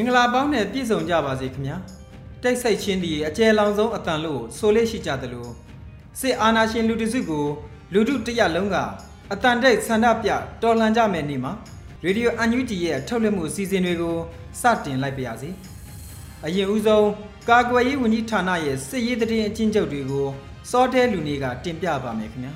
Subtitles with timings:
[0.00, 1.76] င်္ဂလာပေါင်းနဲ့ပြည့်စုံကြပါစေခင်ဗျာ
[2.42, 5.48] တိတ်ဆိတ်ချင်းဒီအကျယ်လောင်ဆုံးအတန်လို့ဆိုလေးရှိကြသလို
[6.20, 7.46] စစ်အာဏာရှင်လူတစုကို
[7.92, 8.76] လူထုတရက်လုံးက
[9.32, 10.30] အတန်တိတ်ဆန္ဒပြ
[10.62, 11.52] တော်လှန်ကြမယ်နေ့မှာ
[12.04, 14.16] ရေဒီယိုအန်ယူတီရဲ့ထုတ်လွှင့်မှုအစီအစဉ်တွေကို
[14.60, 15.50] စတင်လိုက်ပါရစေ
[16.46, 17.08] အရင်ဦးဆုံး
[17.48, 20.26] ကာကွယ်ရေးဝန်ကြီးဌာနရဲ့စစ်ရေးတရင်အချင်းချုပ်တွေကို
[20.70, 22.52] စောတဲလူနေကတင်ပြပါမယ်ခင်ဗျာ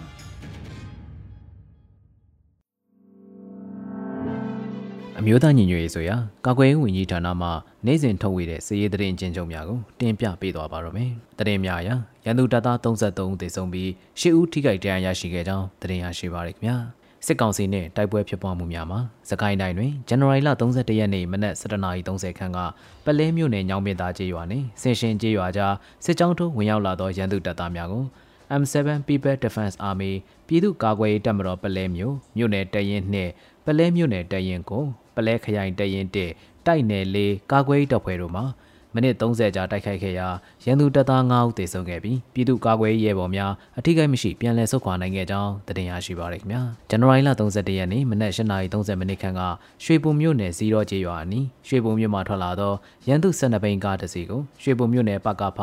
[5.26, 7.48] အမျိုးသားညီညွတ်ရေးဆိုရာကာကွယ်ရေးဝန်ကြီးဌာနမှ
[7.86, 11.90] နိုင်စဉ်ထုတ်ဝေတဲ့စည်ရေးသတင်းကျဉ်းချုပ်များကိုတင်ပြပေးသွားပါရမယ်။သတင်းများအရ
[12.24, 13.88] ရန်သူတပ်သား33ဦးသေဆုံးပြီး
[14.20, 16.76] 10ဦးထိခိုက်ဒဏ်ရာရရှိခဲ့ကြောင်းသတင်းရရှိပါရခင်ဗျာ။
[17.26, 22.58] စစ်ကောင်စီနဲ့တိုက်ပွဲဖြစ်ပွားမှုများမှာစကိုင်းတိုင်းတွင်ဇန်နဝါရီလ31ရက်နေ့မနက်7:30ခန်းက
[23.04, 28.04] ပလဲမြို့နယ်ညောင်ပင်သားကျေးရွာနှင့်ဆင်ရှင်ကျေးရွာကြားစစ်ကြောင်းထိုးဝင်ရောက်လာသောရန်သူတပ်သားများကို
[28.60, 28.74] M7
[29.08, 30.12] People Defense Army
[30.46, 33.30] ပြည်သူ့ကာကွယ်ရေးတပ်မတော်ပလဲမြို့မြို့နယ်တရင်နှင့်
[33.64, 34.84] ပလဲမြို့နယ်တရင်ကို
[35.14, 36.32] ပလဲခရိုင်တရင်တက်
[36.66, 38.42] တိုက်နယ်လေးကာကွယ်ရေးတပ်ဖွဲ့တို့မှ
[38.96, 40.28] မိနစ်30ကြာတိုက်ခိုက်ခဲ့ရာ
[40.64, 49.42] ရန်သူတပ်သား9ဦးသေဆုံးခဲ့ပြီးပြည်သူ့ကာကွယ်ရေးရဲဘော်များအထိကိမရှိပြန်လည်ဆုတ်ခွာနိုင်ခဲ့ကြောင်းသတင်းရရှိပါရခင်ဗျာဇန်နဝါရီလ31ရက်နေ့မနက်8:30မိနစ်ခန့်က
[49.84, 52.72] ရွှေပုံမြို့နယ်စီရောကျေးရွာအနီးရွှေပုံမြို့မှထွက်လာသော
[53.08, 55.60] ရန်သူ12ဘိန်းကားတစ်စီးကိုရွှေပုံမြို့နယ်ပကဖ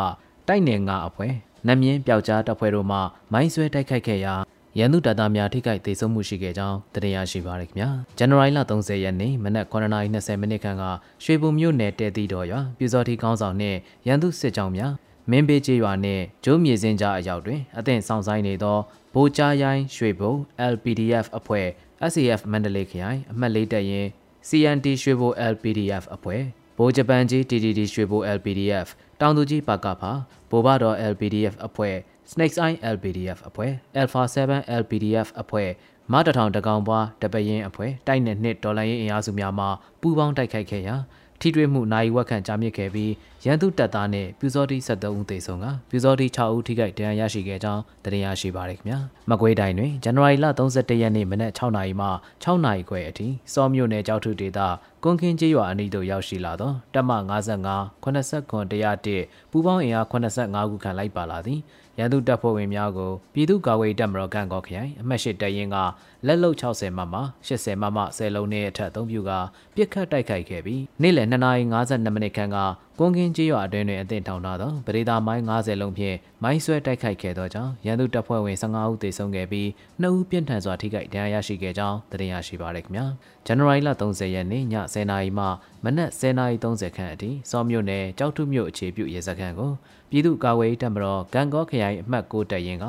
[0.47, 1.33] တိုက်နယ်9အဖွဲ့
[1.68, 2.97] နမြင်းပျောက်ကြားတပ်ဖွဲ့တို့မှ
[3.33, 4.33] မိုင်းဆွဲတိုက်ခိုက်ခဲ့ရာ
[4.79, 10.83] ရန်သူတပ်သားများထိခိုက်ဒေဆုံးမှုရှိခဲ့ကြောင်းသတင်းရရှိပါရခင်ဗျာဇန်နဝါရီလ30ရက်နေ့မနက်9:20မိနစ်ခန့်က
[11.23, 13.77] ရွှေဘုံမြို့နယ်တဲတီတော်ရွာပြူစော်တီကောင်းဆောင်နှင့်
[14.07, 14.93] ရန်သူစစ်ကြောင်းများ
[15.31, 18.77] မင်းပေးကျေးရွာနှင့်ကျိုးမြေစင်းကြားအရောက်တွင်အသင့်ဆောင်ဆိုင်နေသော
[19.13, 20.33] ဗိုလ်ကြားရိုင်းရွှေဘုံ
[20.73, 21.67] LPDF အဖွဲ့
[22.11, 24.09] SAF မန္တလေးခရိုင်အမှတ်၄တပ်ရင်း
[24.47, 26.41] CNT ရွှေဘို LPDF အဖွဲ့
[26.77, 28.88] ဗိုလ်ဂျပန်ကြီး TTD ရွှေဘို LPDF
[29.21, 30.11] တောင်သူကြီးပါကဖာ
[30.49, 31.95] ဗိုလ်ဘတော် LPDF အဖွဲ့
[32.31, 33.71] Snakes Eye LPDF အဖွဲ့
[34.01, 35.69] Alpha 7 LPDF အဖွဲ့
[36.11, 39.65] မတထောင်တကောင်ပွားတပရင်အဖွဲ့တိုက်နယ်နှစ်ဒေါ်လာရေးအင်အားစုများမှ
[40.01, 40.95] ပူးပေါင်းတိုက်ခိုက်ခဲ့ရာ
[41.41, 43.11] ထိတွေ့မှုနိုင်ဝက်ခန့်ကြာမြင့်ခဲ့ပြီး
[43.45, 48.99] ရန်သူတပ်သားနဲ့ပြူစောတိ73ဦးသေဆုံးကပြူစောတိ6ဦးထိခိုက်ဒဏ်ရာရရှိခဲ့ကြောင်းသတင်းရရှိပါရခင်ဗျာ
[49.29, 52.07] မကွေးတိုင်းတွင်ဇန်နဝါရီလ31ရက်နေ့မနက်6နာရီမှ
[52.43, 54.59] 6နာရီခွဲအထိစောမြို့နယ်ကြောက်ထုဒေသ
[55.03, 61.59] ကွန်ခင်းကျေးရွာအနီးသို့ရောက်ရှိလာသောတပ်မ55 89 101ပူးပေါင်းအင်အား85ခုခန့်လိုက်ပါလာသည်
[61.97, 65.78] ရန်သူတပ်ဖွဲ့ဝင်များကိုပြည်သူ့ကာကွယ်ရေးတပ်မတော်ကန့်ကော့ခရိုင်အမှတ်၈တပ်ရင်းက
[66.27, 67.15] လက်လုံ60မမ
[67.47, 69.31] 80မမ10လုံးနဲ့အထက်အသုံးပြုက
[69.75, 72.57] ပြစ်ခတ်တိုက်ခိုက်ခဲ့ပြီးနေ့လယ်2:52မိနစ်ခန့်က
[72.99, 79.67] ကွန်ကင်းကျေးရွာအတွင်းတွင်အသင့်ထောင်ထားသောပရိသာမိုင်း90လုံးဖြင့်မိုင်းဆွဲတိုက်ခိုက်ခဲ့သောကြောင့်ရန်သူတပ်ဖွဲ့ဝင်15ဦးသေဆုံးခဲ့ပြီး
[80.01, 83.05] 2ဦးပြင်းထန်စွာထိခိုက်ဒဏ်ရာရရှိခဲ့ကြောင်းသတင်းရရှိပါရခင်ဗျာ
[83.45, 85.45] ဇန်နဝါရီလ30ရက်နေ့ည10:00နာရီမှ
[85.83, 89.71] မနက်10:30ခန့်အထိစောမြို့နယ်ကြောက်ထုမြို့အခြေပြုရဲစခန်းကို
[90.09, 92.88] ပြည်သူ့ကာကွယ်ရေးတပ်မတော်ဂန်ကောခရိုင်အမှတ်6တပ်ရင်းက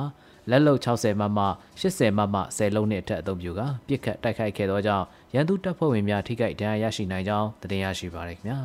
[0.50, 1.38] လက်လုံ60မမ
[1.78, 5.04] 80မမ10လုံးနဲ့အထက်အသုံးပြုကပြစ်ခတ်တိုက်ခိုက်ခဲ့သောကြောင့်
[5.34, 8.58] ရန်သူတပ်ဖွဲ့ဝင်များထိခိုက်ဒဏ်ရာရရှိနိုင်ကြောင်းသတင်းရရှိပါရခင်ဗျာ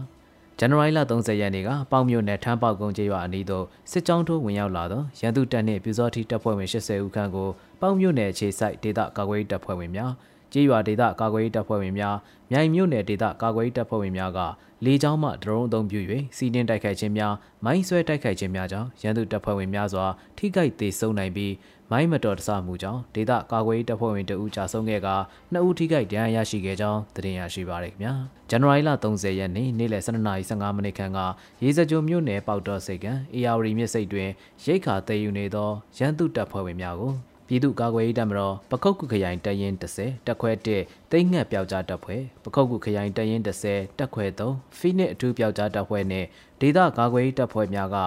[0.59, 7.49] ဇန်နဝါရီလ30ရက်နေ့ကပေါင်မြို့နယ်ထမ်းပေါက်ကုန်းကျေးရွာအနီးသို့စစ်ကြောင်းထိုးဝင်ရောက်လာသောရန်သူတပ်နှင့်ပြူစောတိတပ်ဖွဲ့ဝင်80ဦးခန့်ကို
[7.81, 10.11] ပေါင်မြို့နယ်ခြေဆိုင်ဒေသကာကွယ်ရေးတပ်ဖွဲ့ဝင်များ
[10.53, 12.15] ကြေးရွာဒေသကာကွယ်ရေးတပ်ဖွဲ့ဝင်များ
[12.51, 14.39] မြိုင်မြို့နယ်ဒေသကာကွယ်ရေးတပ်ဖွဲ့ဝင်များက
[14.85, 15.99] လေကြောင်းမှဒရုန်းအသုံးပြု၍
[16.37, 17.33] စီးနှင်းတိုက်ခိုက်ခြင်းများ
[17.65, 20.05] မိုင်းဆွဲတိုက်ခိုက်ခြင်းများကြောင့်ရန်သူတပ်ဖွဲ့ဝင်များစွာ
[20.37, 21.53] ထိခိုက်ဒေဆုံးနိုင်ပြီး
[21.91, 25.07] မိုင်းမတော်တဆမှုကြောင့်ဒေသကာကွယ်ရေးတပ်ဖွဲ့ဝင်တဦးကြာဆုံးခဲ့က
[25.53, 28.13] နှစ်ဦးထိခိုက်ဒဏ်ရာရရှိခဲ့ကြောင်းသတင်းရရှိပါရခင်ဗျာ
[28.49, 31.19] ဇန်နဝါရီလ30ရက်နေ့နေ့လယ်12:15မိနစ်ခန့်က
[31.63, 34.29] ရေစကြိုမြို့နယ်ပေါက်တော်စိတ်ကံအေယာဝတီမြစ်စိတ်တွင်
[34.63, 37.13] ရိတ်ခါတည်ယူနေသောရန်သူတပ်ဖွဲ့ဝင်များကို
[37.47, 40.51] ပြည်သူ့ကာကွယ်ရေးတပ်မတော်ပခုတ်ကုခရိုင်တရင်30တက်ခွဲ
[40.81, 46.25] 1တိတ်ငှက်ပျောက်ကြားတပ်ဖွဲ့ပခုတ်ကုခရိုင်တရင်30တက်ခွဲ3ဖီနစ်အထူးပျောက်ကြားတပ်ဖွဲ့နဲ့
[46.61, 47.97] ဒေသကာကွယ်ရေးတပ်ဖွဲ့များက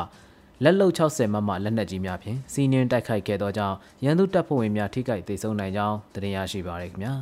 [0.65, 7.15] လက်လုံ60မမလက်နက်ကြီးများဖြင့်စီးနှင်းတိုက်ခိုက်ခဲ့သောကြောင့်ရန်သူတပ်ဖွဲ့ဝင်များထိခိုက်ဒေဆုံးနိုင်ကြောင်းသတင်းရရှိပါရခင်ဗျာ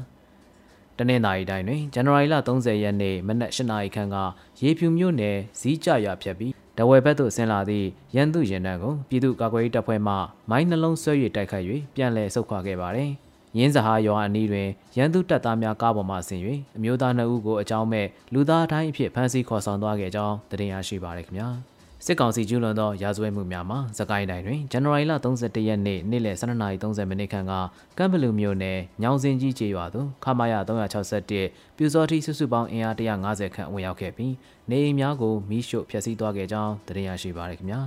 [0.99, 4.17] တနင်္လာရီတိုင်းတွင်ဇန်နဝါရီလ30ရက်နေ့မနက်၈နာရီခန့်က
[4.61, 7.87] ရေဖြူမြို့နယ်ဇီးကြရွာဖြတ်ပြီး တဝယ်ဘက်သို့ဆင်းလာသည့်
[8.17, 10.15] ရန်သူရင်တန်းကိုပြည်သူ့ကာကွယ်ရေးတပ်ဖွဲ့မှ
[10.51, 13.11] မိုင်းနှလုံးဆွဲ၍တိုက်ခိုက်၍ပြန်လည်ဆုတ်ခွာခဲ့ပါသည်
[13.59, 16.41] ရင်းစဟာရွာအနီးတွင်ရန်သူတပ်သားများကားပေါ်မှဆင်၍
[16.77, 21.49] အမျိုးသားနှစ်ဦးကိုအကြောင်းမဲ့လူသားတိုင်းအဖြစ်ဖမ်းဆီးခေါ်ဆောင်သွားခဲ့ကြောင်းသတင်းရရှိပါရခင်ဗျာ။
[22.05, 27.53] စစ်ကောင်စီကျူးလွန်သောရာဇဝတ်မှုများမှာစကိုင်းတိုင်းတွင်ဇန်နဝါရီလ31ရက်နေ့နေ့လယ်12:30မိနစ်ခန့်က
[27.99, 34.35] ကမ်ဘလူမြို့နယ်ညောင်စင်ကြီးကျေးရွာသို့ခမာယ361ပြူစောတိစုစုပေါင်းအင်အား150ခန့်ဝင်ရောက်ခဲ့ပြီး
[34.71, 37.81] နေအိမ်များကိုမီးရှို့ဖျက်ဆီးသွားခဲ့ကြောင်းသိရရှိပါရခင်ဗျာ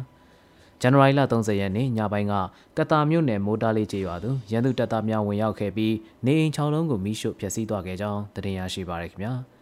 [0.81, 2.33] ဇန်နဝါရီလ30ရက်နေ့ညပိုင်းက
[2.77, 9.33] ကတာမြို့နယ်မိုးတားလေးကျေးရွာသို့ရန်သူတပ်သားများဝင်ရောက်ခဲ့ပြီးနေအိမ်6လုံးကိုမီးရှို့ဖျက်ဆီးသွားခဲ့ကြောင်းသိရရှိပါရခင်ဗျာ။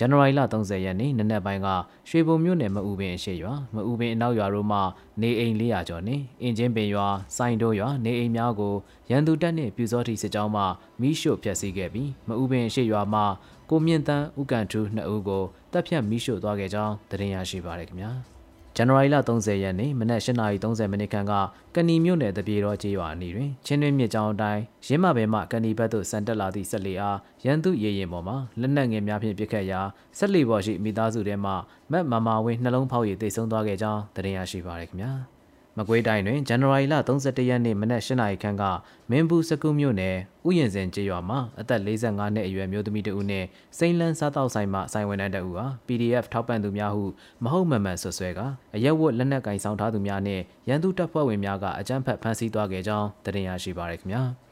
[0.00, 1.68] ဇန်နဝါရီလ30ရက်နေ့နနက်ပိုင်းက
[2.08, 4.78] ရွှေဘုံမြို့နယ်မအူပင်အရှိရွာမအူပင်အနောက်ရွာတို့မှ
[5.22, 7.06] နေအိမ်400ကျော်နှင့်အင်ဂျင်ပင်ရွာ
[7.36, 8.74] စိုင်းတို့ရွာနေအိမ်များကို
[9.10, 10.62] ရန်သူတပ်နှင့်ပြူစောတိစစ်ကြောင်းမှ
[11.00, 13.22] မိရှို့ဖျက်ဆီးခဲ့ပြီးမအူပင်အရှိရွာမှ
[13.70, 15.42] ကိုမြင့်တန်းဥကန်ထူး2ဦးကို
[15.72, 18.12] တပ်ဖြတ်မိရှို့သွားခဲ့ကြောင်းသတင်းရရှိပါရခင်ဗျာ။
[18.80, 21.32] ဇန်နဝါရီလ30ရက်နေ့မနက်8:30မိနစ်ခန့်က
[21.74, 29.80] ကဏီမြို့နယ်တပြေတော်ကျေးရွာအနီးတွင်ချင်းတွင်းမြစ်ကြောင်းအတိုင်းရင်းမဘဲမှကဏီဘက်သို့ဆန်တက်လာသည့်ဆက်လီအားရန်သူရေရင်ပေါ်မှလက်နက်ငယ်များဖြင့်ပစ်ခတ်ရာ
[30.18, 31.52] ဆက်လီပေါ်ရှိမိသားစုထဲမှ
[31.92, 35.12] မက်မမာဝင်းနှလုံးဖောက်ရည်တိတ်ဆုံးသွားခဲ့ကြောင်းသိရရှိပါရခင်ဗျာ။
[35.78, 38.64] မကွေးတိုင်းတွင်ဇန်နဝါရီလ31ရက်နေ့မနက်၈နာရီခန့်က
[39.10, 40.16] မင်းဘူးစကုမြို့နယ်
[40.46, 43.46] ဥယျာဉ်စင်ကျေးရွာမှာအသက်45နှစ်အရွယ်မျိုးသမီးတဦးနှင့်
[43.78, 47.04] စိန်လန်းစားတောက်ဆိုင်မှဆိုင်ဝန်ထမ်းတဦးဟာ PDF ထောက်ပံ့သူများဟု
[47.44, 48.40] မဟုတ်မမှန်ဆွဆွဲက
[48.74, 54.24] အရက်ဝတ်လက်နက်ကင်ဆောင်ထားသူများနှင့်ရန်သူတပ်ဖွဲ့ဝင်များကအကြမ်းဖက်ဖမ်းဆီးသွားခဲ့ကြောင်းသိရရှိပါရခင်ဗျာ။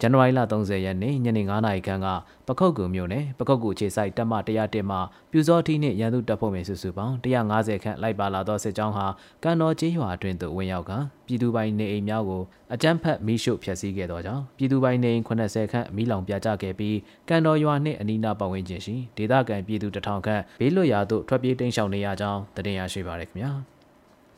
[0.00, 2.06] ဇန်နဝါရီလ30ရက်နေ့ညနေ9:00နာရီခန့်က
[2.46, 4.96] ပခုတ်ကူမြို့နယ်ပခုတ်ကူခြေဆိုင်တပ်မ101မှ
[5.30, 9.06] ပြူစောထီးနှင့်ရန်သူတပ်ဖွဲ့ဝင်စုစုပေါင်း150ခန့်လိုက်ပါလာသောစစ်ကြောင်းဟာ
[9.44, 10.92] ကန်တော်ကျေးရွာအတွင်းသို့ဝင်ရောက်က
[11.26, 12.42] ပြည်သူပိုင်နေအိမ်များကို
[12.74, 16.96] အကြမ်းဖက်မိရှုဖျက်ဆီးခဲ့သောကြောင့်ပြည်သူပိုင်နေအိမ်80ခန့်မိလောင်ပြကြခဲ့ပြီး
[17.28, 23.52] ကန်တော်ရွာနှင့်အနီးနားပတ်ဝန်းကျင်ရှိဒေသခံပြည်သူ1000ခန့်ဘေးလွတ်ရာသို့ထွက်ပြေးတိမ်းရှောင်နေရကြောင်းတင်ပြရရှိပါရခင်ဗျာ။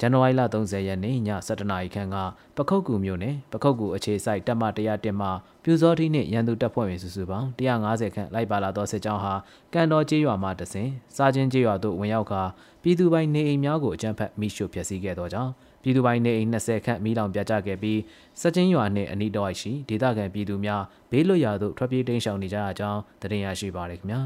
[0.03, 1.17] ဇန်နဝါရီလ30ရက်နေ့ည
[1.49, 2.17] 7:00နာရီခန့်က
[2.57, 5.29] ပခုတ်ကူမြို့နယ်ပခုတ်ကူအခြေစိုက်တပ်မ101မှ
[5.63, 9.35] ပြူစောတိနှင့်ရန်သူတပ်ဖွဲ့ဝင်စုစုပေါင်း150ခန့်လိုက်ပါလာသောစစ်ကြောင်းဟာ
[9.73, 12.43] ကန်တော်ကျေးရွာမှတဆင်စားချင်းကျေးရွာသို့ဝင်ရောက်ကာ
[12.83, 15.51] ပြည်သူပိုင်နေအိမ်များကိုအကြမ်းဖက်မိရှို့ဖျက်ဆီးခဲ့သောကြောင့်
[15.83, 18.01] ပြည်သူပိုင်နေအိမ်20ခန့်မိလောင်ပြကြခဲ့ပြီး
[18.41, 24.21] စက်ချင်းရွာနှင့်အနီးတစ်ဝိုက်ရှိဒေသခံပြည်သူများဘေးလွတ်ရာသို့ထွက်ပြေးတိမ်းရှောင်နေကြတဲ့အကြောင်းသတင်းရရှိပါရခင်ဗျာ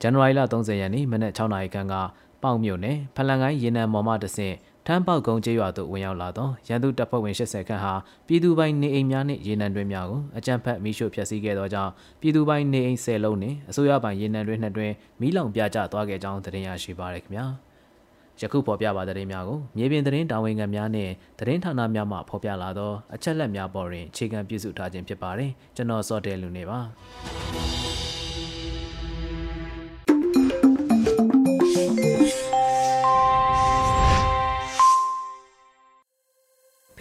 [0.00, 1.94] ဇန်နဝါရီလ30ရက်နေ့မနက်6:00နာရီခန့်က
[2.42, 4.56] ပေါင်မြို့နယ်ဖလန်ကိုင်းရေနံမော်မှတဆင့်
[4.86, 7.94] ထမ်းပေါက်ကုန်းကျေးရွာသို့ဝင်ရောက်လာသောရန်သူတပ်ဖွဲ့ဝင်80ခန့်ဟာ
[8.26, 17.46] ပြည်သူပိုင်နေအိမ်များနှင့်ရေနံတွင်းများကိုအကြမ်းဖက်မိရှို့ဖျက်ဆီးခဲ့သောကြောင့်ပြည်သူပိုင်နေအိမ်10လုံးနှင့်အစိုးရပိုင်ရေနံတွင်းနှစ်တွင်မိလောင်ပြကျသွားခဲ့ကြောင်းသတင်းရရှိပါရခင်ဗျာ
[18.40, 27.91] ယခုဖော်ပြပါသတင်းများကိုမြေပြင်သတင်းတာဝန်ခံများနှင့်သတင်းဌာနများမှဖော်ပြလာသောအချက်လက်များပေါ်တွင်အခြေခံပြုစုထားခြင်းဖြစ်ပါတယ်ကျွန်တော်စောတဲလူနေပါ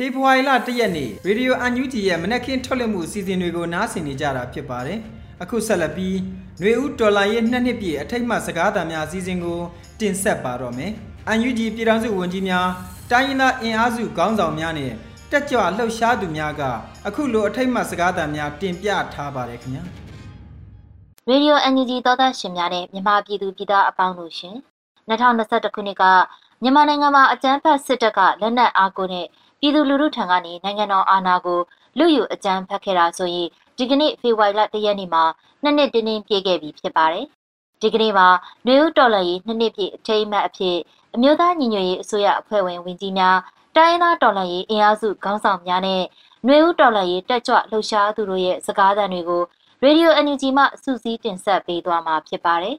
[0.03, 5.00] ဖေဖော်ဝါရီလ1ရက်နေ့ရေဒီယိုအန်ယူဂျီရဲ့မနက်ခင်းထုတ်လွှင့်မှုအစီအစဉ်တွေကိုနားဆင်နေကြတာဖြစ်ပါတယ်။
[5.44, 6.15] အခုဆက်လက်ပြီး
[6.59, 9.59] ຫນွေဦးဒေါ်လာရဲ့နှစ်နှစ်ပြည့်အထိတ်မှစကားသံများအစီအစဉ်ကို
[10.00, 10.92] တင်ဆက်ပါတော့မယ်။
[11.27, 12.68] အန်ယူဂျီပြည်ထောင်စုဝန်ကြီးများ
[13.12, 14.92] တိုင်းရင်းသားအင်အားစုခေါင်းဆောင်များနဲ့
[15.31, 16.62] တက်ကြွလှုပ်ရှားသူများက
[17.07, 19.83] အခုလိုအထိတ်မှစကားသံများတင်ပြထားပါတယ်ခင်ဗျာ။
[21.30, 24.56] ရေဒီယိုအန်ယူဂျီသောသားရှင်များနဲ့မြန်မာပြည်သူပြည်သားအပေါင်းတို့ရှင်
[25.09, 26.04] 2021ခုနှစ်က
[26.64, 29.28] မြန်မာနိုင်ငံမှာအကြမ်းဖက်စစ်တပ်ကလက်နက်အားကိုနဲ့
[29.63, 31.59] ပြည်သူလူထုထံကနေနိုင်ငံတော်အာဏာကို
[31.97, 35.23] လူယူအကြမ်းဖက်ခဲ့တာဆိုရင်ဒီကနေ့ဖေဖော်ဝါရီလ၁ရက်နေ့မှာ
[35.63, 37.25] နှစ်နှစ်တင်းတင်းပြည့်ခဲ့ပြီဖြစ်ပါတယ်။
[37.81, 38.27] ဒီကနေ့မှာ
[38.65, 40.77] နွေဦးတော်လှန်ရေးနှစ်နှစ်ပြည့်အထိမ်းအမှတ်အဖြစ်
[41.15, 43.37] အမျိုးသားညီညွတ်ရေးအစိုးရအဖွဲ့ဝင်ဝင်ကြီးများ
[43.75, 46.03] တိုင်းသားတော်လှန်ရေးအင်အားစုခေါင်းဆောင်များနဲ့
[46.47, 49.44] နွေဦးတော်လှန်ရေးတက်ကြွလှုပ်ရှားသူတို့ရဲ့စကားသံတွေကို
[49.83, 52.75] ရေဒီယို NUG မှစူးစီးတင်ဆက်ပေးသွားမှာဖြစ်ပါတယ်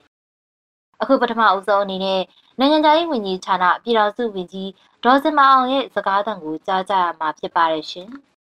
[1.03, 2.21] ။အခုပထမအဦးဆုံးအနေနဲ့
[2.59, 4.71] နိုင်ငံခြားရေးဝန်ကြီးဌာနပြည်ထောင်စုဝန်ကြီး
[5.05, 8.09] ဒေါ်စင်မအောင်ရဲ့စကားသံကိုကြားကြရမှာဖြစ်ပါတယ်ရှင်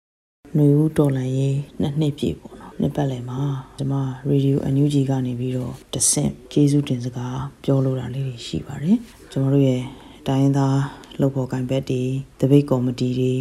[0.56, 3.41] ။နှွေဦးတော်လန်ရေးနှစ်နှစ်ပြည့်ပေါ့နော်။နှစ်ပတ်လည်မှာ
[3.77, 3.96] ကျွန်မ
[4.29, 8.98] ရေဒီယိုအန်ယူဂျီကနေပြီးတော့တဆင့်ကျေးဇူးတင်စကားပြောလိုတာလေးတွေရှိပါတယ်။
[9.32, 9.84] ကျွန်တော်တို့ရဲ့
[10.27, 10.79] တိုင်းသား
[11.22, 12.03] လုပ်ဖို့ကံဘက်တွေ
[12.39, 13.34] တပိတ်ကော်မတီတွေ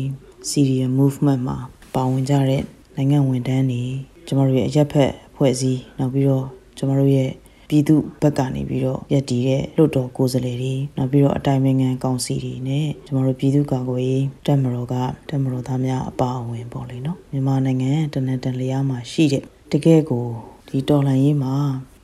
[0.48, 1.56] CDM movement မှာ
[1.94, 2.62] ပါဝင်ကြတဲ့
[2.96, 3.82] နိုင်ငံဝန်ထမ်းတွေ
[4.26, 6.44] ကျွန်တော်တို့ရဲ့အရက်ဖက်အဖွဲ့အစည်းနောက်ပြီးတော့
[6.76, 7.30] ကျွန်တော်တို့ရဲ့
[7.68, 14.94] ပြည်သူဘက်ကနေပြီးတော့ရက်တည်တဲ့လွတ်တော်ကိုယ်စားလှယ်တွေနောက်ပြီးတော့အတိုင်းအငံကောင်စီတွေနဲ့ကျမတို့ပြည်သူ့ကာကွယ်ရေးတပ်မတော်က
[15.28, 20.26] တပ်မတော်သားများအပါအဝင်ပေါ့လေနော်မြန်မာနိုင်ငံတနက်တန်လျားမှာရှိတဲ့တကယ်ကို
[20.68, 21.54] ဒီတော်လှန်ရေးမှာ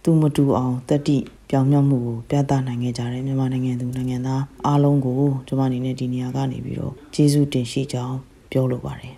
[0.03, 1.19] သူမတူအောင်တတိ
[1.51, 8.17] ပြောင်းမြောက်မှုကိုပြသနိုင်ခဲ့ကြတယ်မြန်မာနိုင်ငံသူနိုင်ငံသားအားလုံးကိုကျွန်မအနေနဲ့ဒီနေရာကနေပြီးတော့ကျေးဇူးတင်ရှိကြောင်း
[8.53, 9.15] ပြောလိုပါတယ်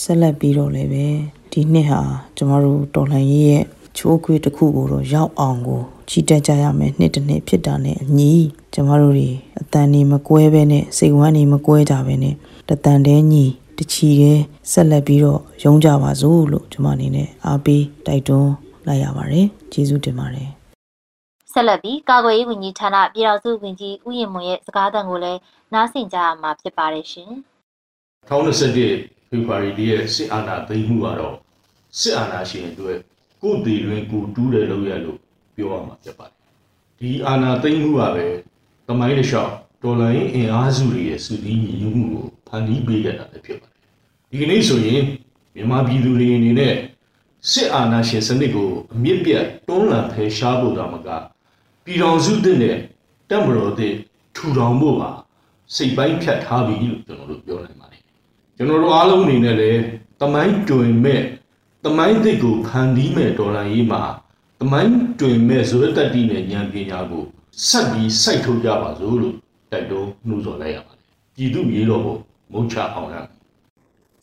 [0.00, 1.06] ဆက်လက်ပြီးတော့လည်းပဲ
[1.52, 2.00] ဒီနှစ်ဟာ
[2.36, 3.64] ကျွန်တော်တို့တော်လှန်ရေးရဲ့
[3.96, 8.32] ချိုးခွေးတစ်ခုကိုတော့ရောက်အောင်ကိုချီတက်ကြရမယ်နှစ်တစ်နှစ်ဖြစ်တာနဲ့အညီ
[8.72, 12.34] ကျမတို့တွေအတန်နေမကွဲပဲနဲ့စိတ်ဝမ်းနေမကွဲကြပဲနဲ့
[12.68, 13.44] တတန်တဲညီ
[13.78, 14.40] တချီတဲ့
[14.72, 18.52] ဆက်လက်ပြီးတော့ရုံးကြပါစို့လို့ကျမအနေနဲ့အားပေးတိုက်တွန်း
[18.86, 20.50] လိုက်ရပါတယ်ကျေးဇူးတင်ပါတယ်
[21.52, 25.40] ဆက်လက်ပြီးကာကွယ်ရေးဝန်ကြီးဌာနပြည်ထောင်စုဝန်ကြီးဦးရင်မွန်ရဲ့စကားသံကိုလည်း
[25.74, 27.30] နားဆင်ကြရမှာဖြစ်ပါတယ်ရှင်
[28.28, 31.34] 2021ဖေဖော်ဝါရီလရဲ့စစ်အာဏာသိမ်းမှုကတော့
[31.98, 32.98] စစ်အာဏာရှင်အတွက်
[33.46, 35.18] ကိုယ်တည်တွင်ကိုတူးတယ်လို့ရလို့
[35.56, 36.36] ပြောရမှာဖြစ်ပါတယ်
[36.98, 38.26] ဒီအာဏာသိမ်းမှုကပဲ
[38.88, 43.80] တမိုင်းတစ်လျှောက်တော်လိုင်းအင်အားစုတွေရဲ့စုစည်းညီညွတ်မှုကိုဖန်တီးပေးခဲ့တာလည်းဖြစ်ပါတယ်
[44.30, 45.02] ဒီကနေ့ဆိုရင်
[45.54, 46.74] မြန်မာပြည်သူတွေအနေနဲ့
[47.50, 51.08] စစ်အာဏာရှင်စနစ်ကိုအမြင့်ပြတ်တွန်းလှန်ဖယ်ရှားဖို့တောင်မက
[51.84, 52.76] ပြည်တော်စုတဲ့နဲ့
[53.30, 53.94] တက်မတော်တဲ့
[54.36, 55.10] ထူထောင်ဖို့ပါ
[55.74, 58.02] စိတ်ပိုင်းဖြတ်ထားပြီလို့ကျွန်တော်တို့ပြောနိုင်ပါတယ်
[58.56, 59.80] ကျွန်တော်တို့အားလုံးအနေနဲ့လည်း
[60.20, 61.22] တမိုင်းတွင်မဲ့
[61.86, 64.02] တမိုင်းသစ်ကိုဖန်တီးမဲ့ဒေါ်လာရေးမှာ
[64.60, 67.24] တမိုင်းတွင်မဲ့ဇွဲတက်တီနဲ့ဉာဏ်ပညာကို
[67.68, 69.34] ဆက်ပြီးစိုက်ထုတ်ကြပါစို့လို့
[69.72, 71.02] တိုက်တွန်းနှိုးဆော်လိုက်ရပါတယ်
[71.36, 72.16] ပြည်သူမြေတော်ကို
[72.52, 73.16] မုံချအောင်ရ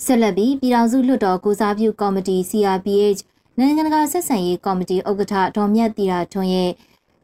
[0.05, 3.21] ဆက်လက်ပြီးပြည်ထောင်စုလွှတ်တော်ကိုစားပြုကော်မတီ CRPH
[3.57, 6.71] နိုင်ငံတကာဆက်ဆံရေးကော်မတီဥက္ကဋ္ဌဒေါ်မြတ်တီရာထွန်းရဲ့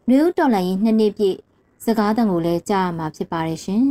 [0.09, 1.37] နယူးတော်လိုင်းနှစ်နှစ်ပြည့်
[1.85, 3.83] စကားသံကိုလည်းကြားရမှာဖြစ်ပါတယ်ရှင်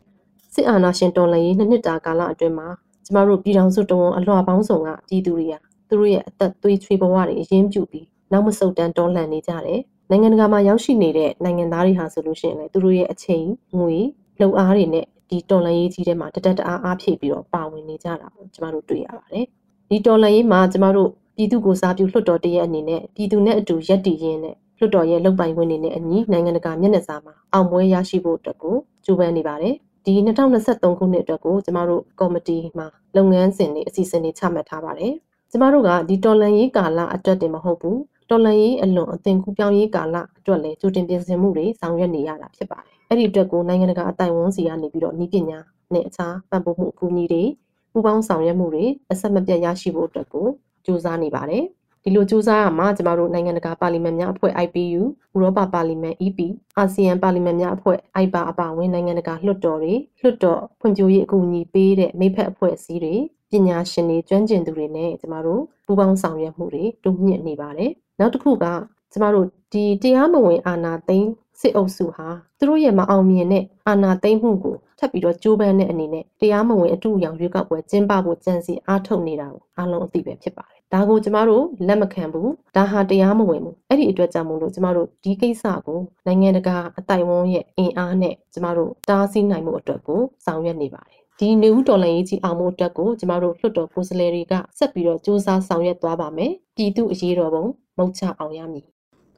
[0.54, 2.68] ။စစ်အာဏာရှင်တော်လှန်ရေးနှစ်နှစ်တာကာလအတွင်းမှာ
[3.04, 13.46] ကျမတို့ပြည်ထောင်စုတဝန်အလွှာပေါင်းစုံကပြည်သူတွေဟာ သူတို့ရဲ့အသက်သွေးချွေးဘဝတွေအရင်ပြုပြီးနောက်မဆုတ်တမ်းတော်လှန်နေကြတယ်။နိုင်ငံတကာမှာရောက်ရှိနေတဲ့နိုင်ငံသားတွေဟာဆိုလို့ရှိရင်လည်းသူတို့ရဲ့အချိန်
[13.78, 13.96] ငွေ
[14.40, 19.44] လုံအားတွေနဲ့ဒီတော်လှန်ရေးကြီးထဲမှာတတက်တအားအားဖြည့်ပြီးတော့ပါဝင်နေကြတာကိုကျမတို့တွေ့ရပါတယ်။
[19.90, 29.74] ဒီတော်လှန်ရေးမှာကျမတို့ပြည်သူကိုစားပြုလွှတ်တော်တရက်အနေနဲ့ပြည်သူနဲ့အတူရက်တည်ရင်းနဲ့လွှတ်တော်ရဲ့လုံပိုင်ခွင့်တွေနဲ့အညီနိုင်ငံတကာမျက်နှာစာမှာအောင်ပွဲရရှိဖို့အတွက်ကိုကြိုးပမ်းနေပါတယ်။
[30.04, 35.14] ဒီ2023ခုနှစ်အတွက်ကိုကျမတို့ကော်မတီမှာလုပ်ငန်းစဉ်တွေအစီအစဉ်တွေချမှတ်ထားပါတယ်။
[35.56, 37.96] ကျမတို့ကဒီတော်လန်ရေးကာလအတွက်တင်မဟုတ်ဘူး။
[38.30, 45.58] တော်လန်ရေးအလွန်အသင်ကူပြောင်းရေးကာလအတွက်လည်းကြိုတင်ပြင်ဆင်မှုတွေဆောင်ရွက်နေရတာဖြစ်ပါတယ်။အဲ့ဒီအတွက်ကိုနိုင်ငံတကာအတိုင်ဝန်းစီကနေပြီးတော့ဤပညာ
[45.92, 47.44] နဲ့အခြားပံ့ပိုးမှုအကူအညီတွေ
[47.92, 50.46] ပူးပေါင်းဆောင်ရွက်မှုတွေအဆက်မပြတ်ရရှိဖို့အတွက်ကို
[50.84, 51.64] စူးစမ်းနေပါတယ်။
[52.08, 55.02] ဒီလိုစူးစမ်းရမှာကျမတို့နိုင်ငံတကာပါလီမန်များအဖွဲ့ IPU
[55.34, 56.38] ဥရောပပါလီမန် EP
[56.76, 63.14] အာဆီယံပါလီမန်များအဖွဲ့ IPA အပါအဝင်နိုင်ငံတကာလွှတ်တော်တွေလွှတ်တော်ဖွံ့ဖြိုးရေးအကူအညီပေးတဲ့မိဖက်အဖွဲ့အစည်းတွေ
[63.50, 68.66] ပညာရှင်တွေကျွမ်းကျင်သူတွေနဲ့ကျမတို့ပူးပေါင်းဆောင်ရွက်မှုတွေတိုးမြင့်နေပါတယ်နောက်တစ်ခုက
[69.12, 97.64] ကျမတို့ဒီတရားမဝင်အာဏာသိမ်းစစ်အုပ်စုဟာသူတို့ရဲ့မအောင်မြင်တဲ့အာဏာသိမ်းမှုကိုထပ်ပြီးတော့ကြိုးပမ်းတဲ့အနေနဲ့တရားမဝင်အတူအယောင်ရွေးကောက်ပွဲကျင်းပဖို့ကြံစီအားထုတ်နေတာကိုအားလုံးအသိပဲဖြစ်ပါတယ်။ ဒါကိုကျမတို့လက်မခံဘူး။ဒါဟာတရားမဝင်ဘူး။အဲ့ဒီအတွက်ကြောင့်မို့လို့ကျမတို့ဒီကိစ္စကိုနိုင်ငံတကာအတိုင်ဝန်းရဲ့အင်အားနဲ့ကျမတို့တားဆီးနိုင်မှုအတွက်ကိုဆောင်ရွက်နေပါတယ်။ဒီနေဦးတော်လှန်ရေးကြီးအောင်မှုအတွက်ကိုကျမတို့လွှတ်တော်ကိုယ်စားလှယ်တွေကဆက်ပြီးတော့စူးစမ်းဆောင်ရွက်သွားပါမယ်။ပြည်သူအရေးတော်ပုံ
[97.98, 98.86] မုတ်ချအောင်ရမည်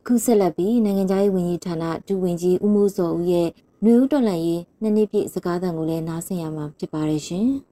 [0.07, 3.49] ခုဆက်လက်ပြီးနိုင်ငံခြားရေးဝန်ကြီးဌာနဒုဝန်ကြီးဦးမိုးစောဦးရဲ့
[3.83, 7.49] ຫນွေဦးတော်လှန်ရေးနှစ်နှစ်ပြည့်စကားသံကိုလည်းနားဆင်ရမှာဖြစ်ပါတယ်ရှင်။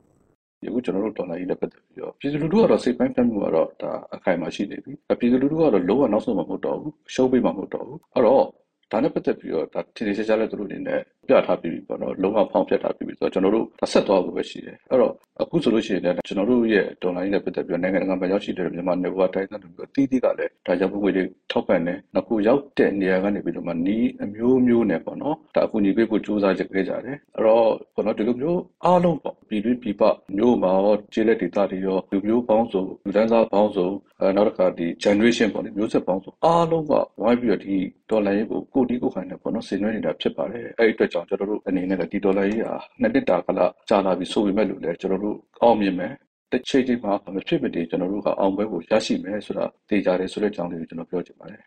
[0.67, 8.45] ယခုကျွန်တော်တို့တော်လှန်ရေးနဲ့ပတ်သက်ပြီးတော့ပြည်သူလူထုကတော့စိတ်ပိုင်းဖြတ်မှုကတော့ဒါအခိုင်အမာရှိနေပြီ။ပြည်သူလူထုကတော့လုံးဝနောက်ဆုံးမှမဟုတ်တော့ဘူး။ရှုံးပေးမှမဟုတ်တော့ဘူး။အဲ့တော့
[8.93, 30.03] ဒါနဲ့ပတ်သက်ပြီးတော့ဒါထင်ထင်ရှားရှားလည်းသူတို့အနေနဲ့ ပြထားပြီးပြီပေါ့နော်လုံးဝဖောင်းပြထားပြီးပြီဆိုတော့ကျွန်တော်တို့ဆက်သွားဖို့ပဲရှိတယ်အဲ့တော့အခုဆိုလို့ရှိရင်လည်းကျွန်တော်တို့ရဲ့ဒေါ်လာရင်းနဲ့ပတ်သက်ပြီးနိုင်ငံတကာမှာရောက်ရှိတဲ့မြန်မာနေဘဝတိုင်းသားတွေအသီးသီးကလည်းဒါကြောင့်ငွေတွေထောက်ပံ့တယ်နောက်ခုရောက်တဲ့နေရာကနေပြီးတော့မှနီးအမျိုးမျိုးနဲ့ပေါ့နော်ဒါအခုညီပေးဖို့စူးစမ်းကြခဲ့ကြတယ်အဲ့တော့ပေါ့နော်ဒီလိုမျိုးအားလုံးပေါ့ပြည်တွင်းပြည်ပ
[30.37, 33.89] မျိုးမှာရောကျေးလက်ဒေသတွေရောလူမျိုးပေါင်းစုံလူဒန်းစားပေါင်းစုံ
[34.21, 36.93] အဲနောက်တစ်ခါဒီ generation ပေါ့လေမျိုးဆက်ပေါင်းစုံအားလုံးက
[37.23, 37.77] ဝိုင်းပြီးတော့ဒီ
[38.11, 46.13] ဒေါ်လာရင်းကိုကိုတီးကိုခိုင်နဲ့ပေါ့နော်ဆင်နွှဲနေတာဖြစ်ပါတယ်အဲ့ဒီအတွက်ကြောင့်ကျွန်တော်တို့အနေနဲ့ဒီဒေါ်လာကြီးဟာနှစ်နှစ်တာကလကြာလာပြီဆိုပေမဲ့လို့လည်းကျွန်တော်တို့အောင်မြင်မယ်
[46.53, 51.63] တစ်ချိန်ချိန်မှာမဖြစ်မတည်ကျွန်တော်တို့ကအောင်ပွဲကိုရရှိမယ်ဆိုတာသိကြတယ်ဆိုတဲ့အကြောင်းလေးကိုကျွန်တော်ပြောချင်ပါတယ်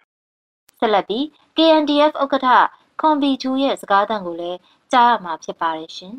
[0.80, 1.24] ဆက်လက်ပြီး
[1.58, 2.48] KNDF ဥက္ကဋ္ဌ
[3.02, 4.58] ခွန်ဘီချူရဲ့စကားသံကိုလည်း
[4.94, 6.16] ကြားရမှာဖြစ်ပါတယ်ရှင်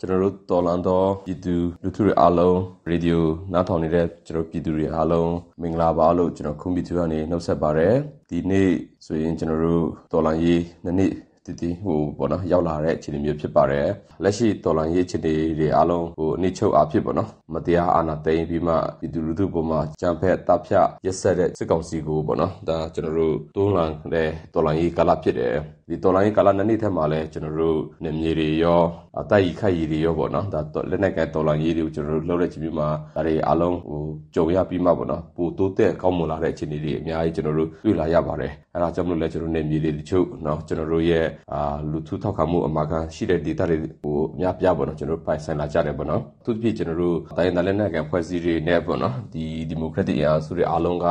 [0.00, 7.94] ကျွန်တော်တို့တော်လန်တော်ပြည်သူလူထုတွေအားလုံးရေဒီယိုနားထောင်နေတဲ့ကျွန်တော်ပြည်သူတွေအားလုံးမင်္ဂလာပါလို့ကျွန်တော်ခွန်ဘီချူကနေနှုတ်ဆက်ပါတယ်
[8.30, 8.70] ဒီနေ့
[9.06, 11.12] ဆိုရင်ကျွန်တော်တို့တော်လန်ရေးနှစ်နှစ်
[11.46, 13.88] တည်တည်ဟိုပေါ့နော်ရောက်လာတဲ့အခြေအနေမျိုးဖြစ်ပါတယ်
[14.22, 25.54] လက်ရှိတော်လန်ရေးအခြေအနေတွေအားလုံးဟိုအနည်းချုပ်အားဖြစ်ပေါ့နော်မတရားအာဏာသိမ်းပြီးမှပြည်သူလူထုပေါ်မှာကြံဖက်တပ်ဖြတ်ရက်ဆက်တဲ့စစ်ကောင်စီကိုပေါ့နော်ဒါကျွန်တော်တို့တွန်းလှန်တဲ့တော်လန်ရေးကာလဖြစ်တယ်
[25.88, 28.82] ဒီတော်လိုင်းကာလနှစ်နှစ်ထဲမှာလည်းကျွန်တော်တို့နေမြေတွေရော
[29.20, 30.60] အတိုက်ခိုက်ရည်တွေရောပေါ့နော်ဒါ
[30.90, 34.02] လက်နက်ကတော်လိုင်းရေးတွေကိုကျွန်တော်တို့လှုပ်တဲ့ချိန်မှာဒါတွေအားလုံးဟို
[34.34, 41.60] ကြုံရပြီးမှပေါ့နော်ပိုတိုးတက်ကောင်းမွန်လာတဲ့အခြေအနေတွေအများကြီးကျွန်တော်တို့တွေ့လာရပါတယ်အဲဒါကြောင့်မလို့လည်းကျွန်တော်နေမြေတွေတချို့နော်ကျွန်တော်တို့ရဲ့အာ
[41.90, 51.06] လူထုထောက်ခံမှုအမှားကန်ရှိတဲ့ဒေသတွေကိုအများပြပေါ့နော်ကျွန်တော်တို့ပိုင်ဆိုင်လာကြတယ်ပေါ့နော်သူ့ပြည့်ကျွန်တော်တို့တိုင်းဒါလက်နက်ကဖွဲ့စည်းတွေနဲ့ပေါ့နော်ဒီဒီမိုကရက်တစ်အင်အားစုတွေအားလုံးက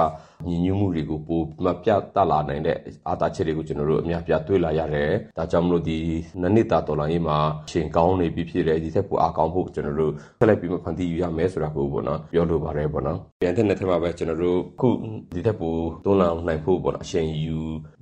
[0.47, 5.97] ညီညွတ်မှုတွေကိုပိုမပြတ်လာနိုင်တဲ့အာသာချက်တွေကိုကျွန်တော်တို့အများပြတွေ့လာရတယ်။ဒါကြောင့်မလို့ဒီ
[6.41, 7.37] နနစ်တာတော်လိုင်းရေးမှာ
[7.71, 14.89] ရှင်ကောင်းနေပြီဖြစ်တယ်ဒီထက်ပိုအားကောင်းဖို့ကျွန်တော်တို့ဆက်လက်ပြီးမှဖန်တီးယူရမယ်ဆိုတာကိုပေါ့နော်ပြောလိုပါတယ်ပေါ့နော်။ပြန်တဲ့နေ့ထက်မှာပဲကျွန်တော်တို့ခု
[15.35, 17.57] ဒီထက်ပိုတွန်းလှန်နိုင်ဖို့ပေါ့နော်အရှင်ယူ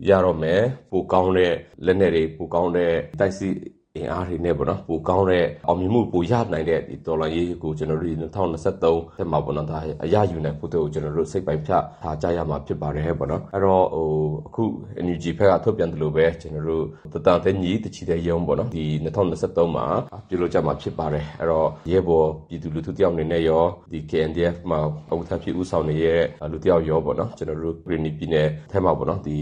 [0.09, 1.53] ရတော့မယ်ပိုကောင်းတဲ့
[1.85, 3.49] လက်နက်တွေပိုကောင်းတဲ့တိုက်စီ
[3.97, 8.85] အင်အားတွေနဲ့ပေါ့နော်ပိုကောင်းတဲ့အောင်မြင်မှုပိုရနိုင်တဲ့ဒီဒေါ်လာရေးကိုကျွန်တော်တို့2023တ
[9.21, 14.07] က်မှာပေါ့နော်ဒါအရယူနိုင်ဖို့တို့ကျွန်တော်တို့စိတ်ပိုင်ဖြတ်ထားကြရမှာဖြစ်ပါတယ်ပေါ့နော်အဲ့တော့ဟို
[14.47, 14.63] အခု
[15.05, 19.85] NUG ဖက်ကထုတ်ပြန်တယ်လို့ပဲကျွန်တော်တို့တတန်တဲ့ညီတချီတဲ့ရုံပေါ့နော်ဒီ2023မှာ
[20.27, 24.79] ပြုလုပ်ကြမှာဖြစ်ပါတယ်အဲ့တော့ရဲဘော်ပြည်သူလူထုတယောက်အနေနဲ့ရောဒီ KNDF မှာ
[25.11, 26.21] အဝတ်ထဖြစ်ဥဆောင်နေတဲ့
[26.51, 29.37] လူတယောက်ရောပေါ့နော်ကျွန်တော်တို့ပြည်နယ်ပြည်နယ်ထဲမှာပေါ့နော်ဒီ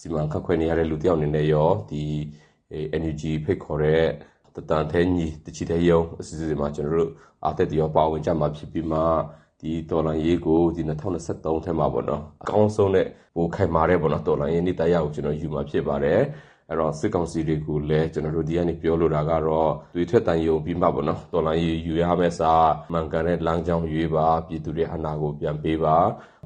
[0.00, 2.02] စီမံခန့်ခွဲနေရတဲ့လူတယောက်အနေနဲ့ရောဒီ
[3.00, 4.04] NUG ဖိတ်ခေါ်တဲ့
[4.56, 7.12] တတန်သေးညီတချီတဲ့ယုံအစီအစဉ်မှာကျွန်တော်တို့
[7.44, 9.00] အားသက်တရောပါဝင်ကြမှာဖြစ်ပြီးမှ
[9.60, 10.82] ဒီတော်လန်ရေးကိုဒီ
[11.24, 16.20] 2023ထဲမှာပေါ့နော်အကောင်းဆုံးနဲ့ပိုခိုင်မာတဲ့ပေါ့နော်တော်လန်ရေးနေ့တရားကိုကျွန်တော်ယူမှာဖြစ်ပါတယ်
[16.68, 22.52] အဲ့တော့စစ်ကောင်စီတွေကိုလည်းကျွန်တော်တို့ဒီကနေပြောလိုတာကတော့တွေထွက်တန်ယုံပြီးမှပေါ့နော်တော်လိုင်းယူယူရမယ့်စာ
[22.92, 25.96] မှန်ကန်တဲ့လမ်းကြောင်းရွေးပါပြည်သူတွေအနာကိုပြန်ပေးပါ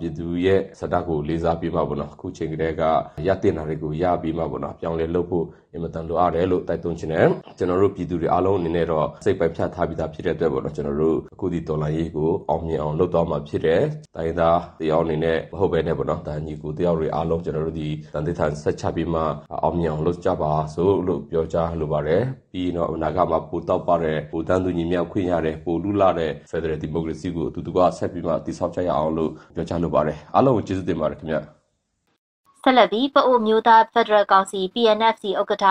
[0.00, 2.82] ပြည်သူရဲ့စတကိုလေးစားပြီးမှပေါ့နော်အခုချိန်ကတည်းက
[3.26, 13.82] ရတင်တာတွေကိုရပြီးမှပေါ့နော်ပြောင်းလဲလုပ်ဖို့အင်မတန်လိုအပ်တယ်လို့တိုက်တွန်းချင်တယ်ကျွန်တော်တို့ပြည်သူတွေအားလုံးအနေနဲ့တော့စိတ်ပိုင်ဖြတ်ထားပြီးသားဖြစ်တဲ့အတွက်ပေါ့နော်ကျွန်တော်တို့အခုဒီတော်လိုင်းရေးကိုအောင်မြင်အောင်လုပ်သွားမှာဖြစ်တယ်
[14.16, 19.22] တိုင်းသားတရားအနေနဲ့မဟုတ်ဘဲနဲ့ပေါ့နော်ဒါညီကိုတရားတွေအားလုံးကျွန်တော်တို့ဒီတန်တိထန်ဆက်ချပြီးမှ
[19.62, 22.22] အောင်မြင်အောင်လုပ်ကြပါစို့လို့ပြောကြားလိုပါတယ်
[22.56, 31.36] ပြီးတော့အနာဂတ်မှာပိုတောက်ပါတဲ့ပိုတန်းသူညီမြောက်ခွင့်ရတဲ့ပိုလူလာတဲ့ Federal Democracy ကိုအတူတူကဆက်ပြီးမှတည်ဆောက်ကြရအောင်လို့ပြောကြားလိုပါတယ်အားလုံးကိုကျေးဇူးတင်ပါတယ်ခင်ဗျ
[32.62, 35.66] ဆက်လက်ပြီးပအိုမျိုးသားဖက်ဒရယ်ကောင်စီ PNFC ဥက္ကဋ္ဌ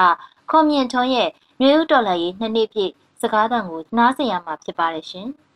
[0.49, 1.29] ခွန်မြင့်ထွန်းရဲ့
[1.61, 5.27] မျိုးဥတော်လှန်ရေးနှစ်နှစ်ပြည့်စကားသံကိုနားဆင်ရမှာဖြစ်ပါတယ်ရှင်။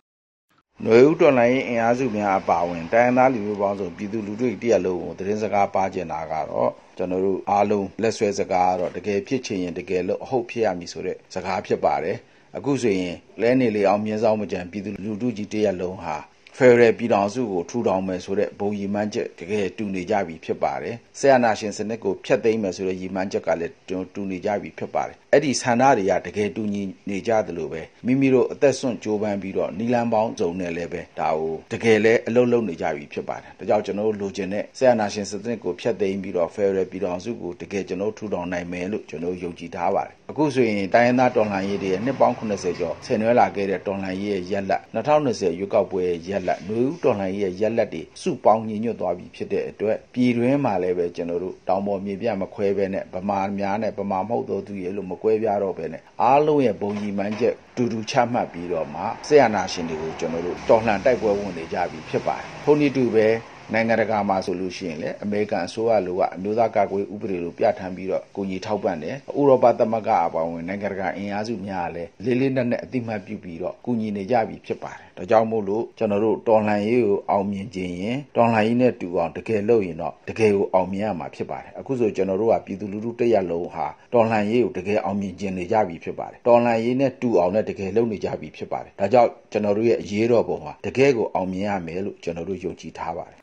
[0.86, 12.18] နွေဦးတော်လှန်ရေးအင်အားစုများအပါအဝင်တိုင်းသားလူမျိုးပေါင်းစုံပြည်သူလူထုတရက်လုံးကိုသတင်းစကားပါကျင်တာကတော့ကျွန်တော်တို့အားလုံးလက်ဆွဲစကားကတော့တကယ်ဖြစ်ချင်ရင်တကယ်လို့အဟုတ်ဖြစ်ရမည်ဆိုတဲ့စကားဖြစ်ပါတယ်။
[12.58, 16.16] အခုဆိုရင်လဲနေလေအောင်မြင်းဆောင်မကြံပြည်သူလူထုကြီးတရက်လုံးဟာ
[16.58, 23.74] ဖယ်ဒရယ်ပြည်ထောင်စုကိုထူထောင်မယ်ဆိုတဲ့ဘုံရည်မှန်းချက်တကယ်တူနေကြပြီဖြစ်ပါတယ်။ဆရာနာရှင်စနစ်ကိုဖျက်သိမ်းမယ်ဆိုတဲ့ရည်မှန်းချက်ကလည်း
[24.16, 63.28] တူနေကြပြီဖြစ်ပါတယ်။အဲ့ဒီဆန္ဒတွေကတကယ်တူညီနေကြသလိုပဲမိမိတို့အသက်ဆွန့်ကြိုးပမ်းပြီးတော့နီလန်ပေါင်းစုံနဲ့လည်းပဲဒါကိုတကယ်လည်းအလုပ်လုပ်နေကြပြီဖြစ်ပါတယ်။ဒါကြောင့်ကျွန်တော်တို့လိုချင်တဲ့ဆရာနာရှင်စနစ်ကိုဖျက်သိမ်းပြီးတော့ဖယ်ဒရယ်ပြည်ထောင်စုကိုတကယ်ကျွန်တော်ထူထောင်နိုင်မယ်လို့ကျွန်တော်ယုံကြည်ထားပါတယ်။အခုဆိုရင်တိုင်းရင်းသားတော်လှန်ရေးတွေနှစ်ပေါင်း80ကျော်ဆင်နွှဲလာခဲ့တဲ့တော်လှန်ရေးရဲ့ရက်လက်2020ရွေးကောက်ပွဲရဲ့ရက်လက်မျိုးဦးတော်လှန်ရေးရဲ့ရက်လက်တွေစုပေါင်းညီညွတ်သွားပြီဖြစ်တဲ့အတွက်ပြည်တွင်းမှာလည်းပဲကျွန်တော်တို့တောင်ပေါ်မြေပြမခွဲဘဲနဲ့ဗမာများနဲ့ဗမာမဟုတ်သောသူရဲ့လို့မကွဲပြားတော့ဘဲနဲ့အားလုံးရဲ့ဘုံကြီးမှန်းချက်တူတူချမှတ်ပြီးတော့မှဆရာနာရှင်တွေကိုကျွန်တော်တို့တော်လှန်တိုက်ပွဲဝင်နေကြပြီဖြစ်ပါတယ်။ခုနှစ်တူပဲ
[63.74, 93.40] နိုင်ငံတကာမှာဆိုလို့ရှိရင်လည်းအမေရိကန်အစိုးရလိုကအမျိုးသားကာကွယ်ဥပဒေလိုပြဋ္ဌာန်းပြီးတော့ကိုကြီးထောက်ပံ့တယ်။ဥရောပသမဂ္ဂအပါအဝင်နိုင်ငံတကာအင်အားစုများလည်းလေးလေးနက်နက်အတိမတ်ပြုပြီးတော့ကူညီနေကြပြီဖြစ်ပါတယ်။ဒါကြောင့်မို့လို့ကျွန်တော်တို့တော်လှန်ရေးကိုအောင်မြင်ခြင်းရင်တော်လှန်ရေးနဲ့တူအောင်တကယ်လုပ်ရင်တော့တကယ်ကိုအောင်မြင်ရမှာဖြစ်ပါတယ်။အခုဆိုကျွန်တော်တို့ကပြည်သူလူထုတရက်လုံးဟာတော်လှန်ရေးကိုတကယ်အောင်မြင်ခြင်းနေကြပြီဖြစ်ပါတယ်။တော်လှန်ရေးနဲ့တူအောင်နဲ့တကယ်လုပ်နေကြပြီဖြစ်ပါတယ်။ဒါကြောင့်ကျွန်တော်တို့ရဲ့အရေးတော်ပုံဟာတကယ်ကိုအောင်မြင်ရမယ်လို့ကျွန်တော်တို့ယုံကြည်ထားပါတယ်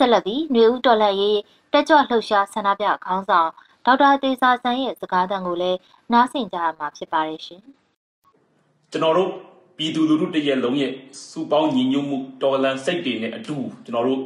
[0.00, 1.38] ဆက်လက်ပြီးနှွေဦးတော်လှန်ရေး
[1.72, 3.50] တက်ကြွလှုပ်ရှားဆန္ဒပြခေါင်းဆောင်
[3.86, 5.78] ဒေါက်တာသေးစာဆန်းရဲ့စကားသံကိုလည်း
[6.12, 7.62] နားဆင်ကြရမှာဖြစ်ပါတယ်ရှင်။
[8.90, 9.30] ကျွန်တော်တို့
[9.76, 10.92] ပြည်သူလူထုတရက်လုံးရဲ့
[11.30, 14.22] စုပေါင်းညီညွတ်မှုတော်လန်စိတ်တွေနဲ့အတူကျွန်တော်တို့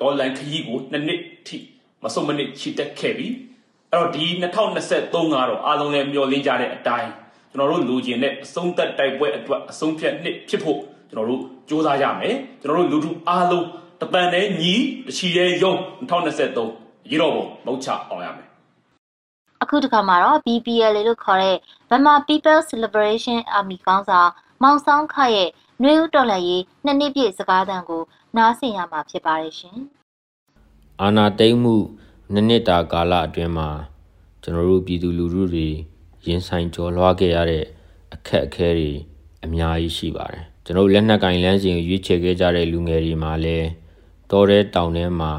[0.00, 1.58] တော်လန်ခရီးကိုနှစ်နှစ်ထိ
[2.02, 3.26] မဆုံးမနစ်ချီတက်ခဲ့ပြီ။
[3.92, 4.24] အဲ့တော့ဒီ
[4.72, 7.10] 2023ကတော့အားလုံးလည်းမျှော်လင့်ကြတဲ့အတိုင်း
[7.50, 10.78] ကျွန်တော်တို့လူကျင်တဲ့အဆုံးသက်တိုက်ပွဲအတွက်အဆုံးဖြတ်နှစ်ဖြစ်ဖို့
[11.10, 13.66] ကျွန်တော်တို့စ조사ရမယ်။ကျွန်တော်တို့လူထုအားလုံး
[14.00, 14.74] တပန်နဲ့ညီ
[15.06, 15.72] တချီရဲ့ယုံ
[16.08, 18.48] 2023ရေတော်ပုံမုတ်ချအောင်ရမယ်
[19.62, 21.56] အခုတခါမှာတော့ BPL လို့ခေါ်တဲ့
[21.88, 24.30] Burma People's Liberation Army ကောင်းဆောင်
[24.62, 25.48] မောင်ဆောင်ခရဲ့
[25.82, 28.02] နှွေဦးတော်လှန်ရေးနှစ်နှစ်ပြည့်စကားသံကို
[28.36, 29.78] နားဆင်ရမှာဖြစ်ပါတယ်ရှင်။
[31.00, 31.74] အာနာတိမ့်မှု
[32.32, 33.68] နှစ်နှစ်တာကာလအတွင်းမှာ
[34.42, 35.68] ကျွန်တော်တို့ပြည်သူလူထုတွေ
[36.26, 37.64] ရင်ဆိုင်ကြော်လွှားခဲ့ရတဲ့
[38.14, 38.92] အခက်အခဲတွေ
[39.44, 43.68] အများကြီးရှိပါတယ်ကျွန်တော်လက်နက်ကင်လမ်းစဉ်ကိုရွေးချယ်ခဲ့ကြတဲ့လူငယ်တွေမှာလည်း
[44.30, 45.32] တော်တဲ့တောင်ထဲမှာ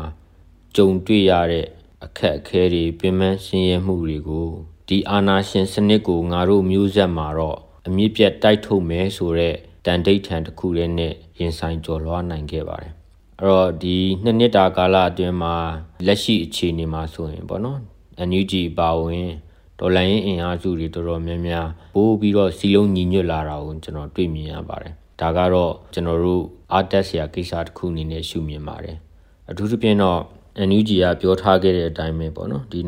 [0.76, 1.68] ကြုံတွေ့ရတဲ့
[2.06, 4.50] အခက်အခဲတွေပြင်ပန်းဆင်းရဲမှုတွေကို
[4.88, 12.94] ဒီအာနာရှင်စနစ်ကိုငါတို့မျိုးဆက်မှာတော့အမြင့်ပြတ်တိုက်ထုတ်မယ်ဆိုတဲ့တန်တိတ်ထန်တစ်ခုတည်းနဲ့ရင်ဆိုင်ကျော်လွှားနိုင်ခဲ့ပါတယ်
[13.40, 15.56] အဲ့တော့ဒီနှစ်နှစ်တာကာလအတွင်းမှာ
[16.06, 17.80] လက်ရှိအခြေအနေမှာဆိုရင်ပေါ့နော်
[18.30, 19.30] NUG ပါဝင်
[19.80, 28.98] ဒေါ်လာရင်းအင်အားစုတွေတော်တော်များများပိုးပြီးတော့စီလုံးညီညွတ်လာတာကိုကျွန်တော်တွေ့မြင်ရပါတယ် ဒါကတော့ကျွန်တော်တို့အားတက်စရာကိစ္စတစ်ခုအနေနဲ့ရှုမြင်ပါတယ်
[29.50, 30.22] အထူးသဖြင့်တော့
[30.70, 32.80] NUG ကပြောထားခဲ့တဲ့အတိုင်းပဲပေါ့နော်ဒီ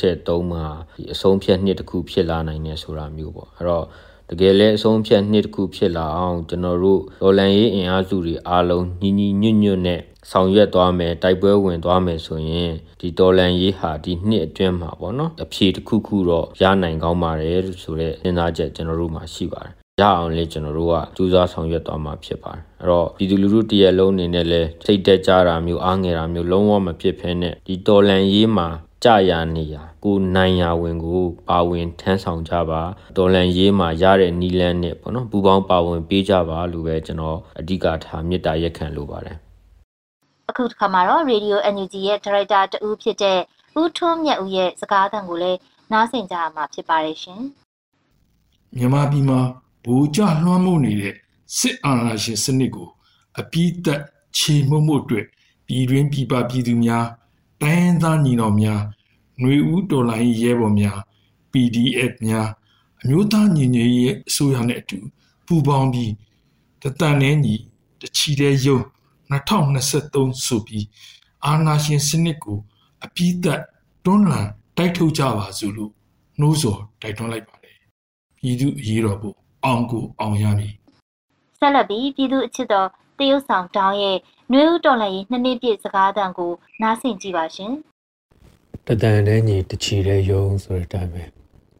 [0.00, 0.64] 2023မှာ
[0.96, 3.86] ဒီအဆုံးဖြတ်နှစ်တစ်ခုဖြစ်လာနိုင်တယ်ဆိုတာမျိုးပေါ့အဲ့တော့
[4.30, 10.00] တကယ်လဲအဆုံးဖြတ်နှစ်တစ်ခုဖြစ်လာအောင်ကျွန်တော်တို့ဒေါ်လန်ရေးအင်အားစုတွေအားလုံးညီညီညွတ်ညွတ်နဲ့
[10.30, 28.68] ဆောင်ရွက်သွားမယ်တိုက်ပွဲဝင်သွားမယ်ဆိုရင်ဒီဒေါ်လန်ရေးဟာဒီနှစ်အတွင်းမှာပေါ့နော်အဖြေတစ်ခုခုတော့ရနိုင်ကောင်းပါတယ်ဆိုတဲ့စဉ်းစားချက်ကျွန်တော်တို့မှာရှိပါတယ် ရအောင်လေကျွန်တော်တို့ကစူးစမ်းဆောင်ရွက်သွားမှာဖြစ်ပါတယ်အဲ့တော့ပြည်သူလူထုတရက်လုံးအနေနဲ့လဲစိတ်တက်ကြတာမျိုးအားငယ်တာမျိုးလုံးဝမဖြစ်ဖ ೇನೆ ဒီတော်လန်ရေးမှာ
[29.04, 32.82] ကြာရနေရကိုနိုင်ရဝင်ကိုပါဝင်ထမ်းဆောင်ကြပါ
[33.16, 39.36] ဒေါ်လန်ရေးမှာရတဲ့နီလန်းနဲ့ပေါ့နော်ပူပေါင်းပါဝင်ပေးကြပါလို့ပဲကျွန်တော်အဓိကထားမေတ္တာရက်ခံလိုပါတယ်
[40.50, 43.38] အခုတစ်ခါမှာတော့ Radio NUG ရဲ့ဒါရိုက်တာတဦးဖြစ်တဲ့
[43.80, 45.58] ဦးထွန်းမြတ်ဦးရဲ့စကားသံကိုလည်း
[45.92, 47.42] နားဆင်ကြရမှာဖြစ်ပါတယ်ရှင်
[48.76, 49.40] မြန်မာပြည်မှာ
[49.84, 51.14] ဘူကြလွှမ်းမိုးနေတဲ့
[51.58, 52.88] စစ်အာဏာရှင်စနစ်ကို
[53.40, 54.02] အပြည့်သက်
[54.36, 55.26] ခြေမှုမှုအတွက်
[55.66, 57.06] ပြည်တွင်းပြည်ပပြည်သူများ
[57.62, 58.82] တိုင်းသားညီတော်များ
[59.40, 60.98] ຫນွေဦးတော်လိုင်းရဲဘော်များ
[61.52, 62.48] PDF များ
[63.00, 64.98] အမျိုးသားညီညွတ်ရေးအစိုးရနဲ့အတူ
[65.46, 66.12] ပူးပေါင်းပြီး
[66.82, 67.54] တတန်နဲ့ညီ
[68.00, 68.78] တချီတဲ့ယုံ
[69.30, 70.86] 2023ဆိုပြီး
[71.46, 72.58] အာနာရှင်စနစ်ကို
[73.04, 73.62] အပြည့်သက်
[74.04, 75.92] တွန်းလှန်တိုက်ထုတ်ကြပါစို့လို့
[76.40, 77.76] နှိုးဆော်တိုက်တွန်းလိုက်ပါတယ်
[78.38, 80.72] ပြည်သူအရေးတော်ပုံ အောင်ကိုအောင်ရမည်
[81.58, 84.18] ဆက်လက်ပြီးပြည်သူအချစ်တော်တရုတ်ဆောင်တောင်းရဲ့
[84.52, 87.72] နှွေဦးတော်လှန်ရေးနှစ်နှစ်ပြည့်စကားသံကိုနားဆင်ကြည့်ပါရှင်
[88.86, 91.24] တတန်တဲ့ညီတချီတဲ့ယုံဆိုတဲ့အတိုင်းပဲ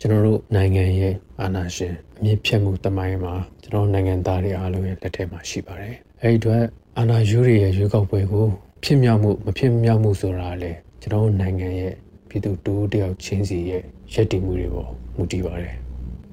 [0.01, 6.63] ကျွန်တော်တို့နိုင်ငံရဲ့အာဏာရှင်အမြင့်ဖြတ်မှုတမိုင်းမှာကျွန်တော်နိုင်ငံသားတွေအားလုံးရဲ့လက်ထဲမှာရှိပါတယ်အဲဒီအတွက်
[6.99, 8.47] အာဏာယူရီရဲ့ရွေးကောက်ပွဲကို
[8.85, 11.95] ဖြစ်မြောက်မှုမဖြစ်မြောက်မှုဆိုတာလေကျွန်တော်နိုင်ငံရဲ့
[12.29, 15.77] ပြည်သူတူတယောက်ချင်းစီရဲ့ရည်တည်မှုတွေပေါ်မူတည်ပါတယ်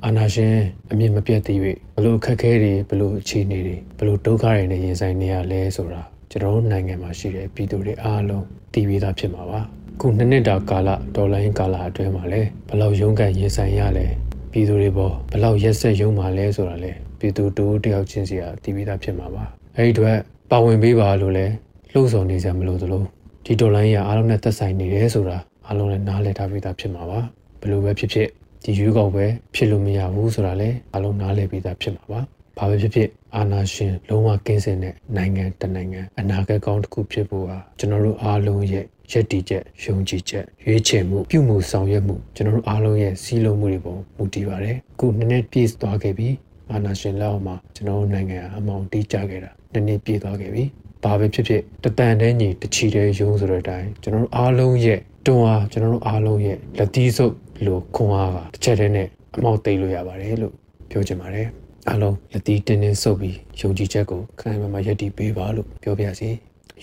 [0.05, 0.55] အာနာရှင်
[0.91, 1.57] အမြင့်မပြတ်သေး၍
[1.95, 9.59] ဘလို့အခက်အခဲတွေဘလို့အခြေအနေတွေဘလို့ဒုက္ခတွေနဲ့ရင်ဆိုင်နေရလဲဆိုတာကျွန်တော်နိုင်ငံမှာရှိတဲ့ပြည်သူတွေအားလုံးသိပြီးသားဖြစ်မှာပါ
[9.99, 14.05] ခုနှစ်နှစ်တာကာလဒေါ်လာရင်းကာလအတွင်းမှာလဲဘလောက်ရုန်းကန်ရင်ဆိုင်ရလဲ
[14.51, 19.43] ပြည်သူတွေပေါ်ဘလောက်ရက်ဆက်ရုံမှာလဲဆိုတာလဲပြည်သူတို့တယောက်ချင်းစီကသိပြီးသားဖြစ်မှာပါ
[19.77, 20.17] အဲဒီအတွက်
[20.51, 21.45] ပါဝင်ပေးပါလို့လဲ
[21.91, 23.03] လှုံ့ဆော်နေစရာမလိုသလို
[23.45, 27.19] ဒီဒေါ်လာရင်းအားလုံးနဲ့သက်ဆိုင်နေတယ်ဆိုတာအားလုံးလည်းနားလည်ထားပြီးသားဖြစ်မှာပါ
[27.59, 28.29] ဘယ်လိုပဲဖြစ်ဖြစ်
[28.63, 32.21] ဒီရွေးကောက်ပွဲဖြစ်လို့မရဘူးဆိုတာလည်းအလုံးနားလည်ပြီးသားဖြစ်မှာပါ။
[32.57, 46.29] ဘာပဲဖြစ်ဖြစ်အာဏာရှင်လုံးဝကင်းစင်တဲ့နိုင်ငံတနိုင်ငံအနာဂတ်ကောင်းတစ်ခုဖြစ်ဖို့ဟာကျွန်တော်တို့အားလုံးရဲ့ရည်တည်ချက်ယုံကြည်ချက်ရွေးချယ်မှုပြုမှုဆောင်ရွက်မှုကျွန်တော်တို့အားလုံးရဲ့စီးလုံးမှုတွေပေါ်မူတည်ပါတယ်။ခုနှစ်နှစ်ပြည့်သွားခဲ့ပြီ
[46.71, 50.63] အာဏာရှင်လက်အောက်မှာကျွန်တော်တို့နိုင်ငံအမောင်တီးကြခဲ့တာနှစ်နှစ်ပြည့်သွားခဲ့ပြီ။
[51.03, 57.33] ဘာပဲဖြစ်ဖြစ်တတန်တဲ့ညီတချီတဲ့ယုံဆိုတဲ့အတိုင်းကျွန်တော်တို့အားလုံးရဲ့တွန်းအားကျွန်တော်တို့အားလုံးရဲ့လက်သီးဆုပ်
[57.65, 60.53] လို့ခွန်အားကတစ်ချက်တည်းနဲ့အမောက်သိလို့ရပါတယ်လို့
[60.89, 61.47] ပြောချင်ပါတယ်
[61.87, 66.29] အားလုံးလက်တီးတင်းတင်းဆုပ်ပြီးယုံကြည်ချက်ကိုခိုင်မာမာယက်တည်ပေးပါလို့ပြောပြစီ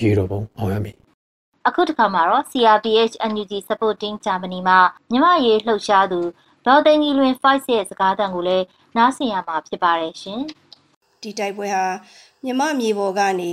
[0.02, 0.94] ရေတော်ပုံအောင်ရမည်
[1.66, 4.78] အခုတစ်ခါမှာတော့ CRPH NUG Supporting Germany မှာ
[5.10, 6.20] မြမရေးလှုပ်ရှားသူ
[6.66, 8.64] ဒေါ်သိန်းကြီးလွင်5ရဲ့စကားသံကိုလည်း
[8.96, 10.40] နားဆင်ရမှာဖြစ်ပါတယ်ရှင်
[11.22, 11.84] ဒီတိုက်ပွဲဟာ
[12.44, 13.52] မြမမြေပေါ်ကနေ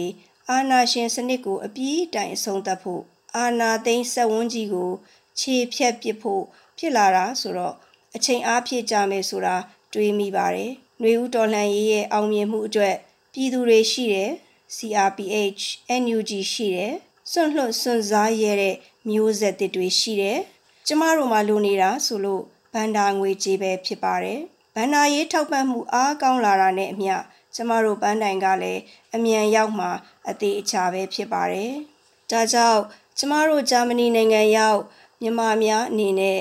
[0.49, 3.01] အာနာရှင်စနစ်ကိုအပြည့်တိုင်အဆုံးသတ်ဖို့
[3.35, 4.91] အာနာသိန်းစက်ဝန်းကြီးကို
[5.39, 6.43] ခြေဖြတ်ပစ်ဖို့
[6.85, 7.75] ဖြစ်လာတာဆိုတော့
[8.15, 9.55] အချိန်အားဖြည့်ကြမယ်ဆိုတာ
[9.93, 12.95] တွေးမိပါတယ်။ຫນွေဦးတော်လှန်ရေးရဲ့အောင်မြင်မှုအတွက်
[13.33, 14.31] ပြည်သူတွေရှိတယ်
[14.75, 15.63] CRPH
[16.01, 16.93] NUG ရှိတယ်
[17.31, 18.75] စွန့်လွတ်စွန့်စားရတဲ့
[19.09, 20.39] မျိုးဆက်တွေရှိတယ်။
[20.87, 22.43] ကျမတို့မှလိုနေတာဆိုလို့
[22.73, 24.39] ဘန္တာငွေကြေးပဲဖြစ်ပါတယ်။
[24.75, 27.15] ဘန္တာရေးထောက်ပံ့မှုအားကောင်းလာတာနဲ့အမျှ
[27.55, 28.81] ကျမတို့ပန်းတိုင်ကလည်း
[29.15, 29.87] အမြန်ရောက်မှ
[30.29, 31.71] အသေးအချာပဲဖြစ်ပါတယ်။
[32.31, 32.81] ဒါကြောင့်
[33.17, 34.79] ကျမတို့ဂျာမနီနိုင်ငံရောက်
[35.21, 36.39] မြန်မာများအနေနဲ့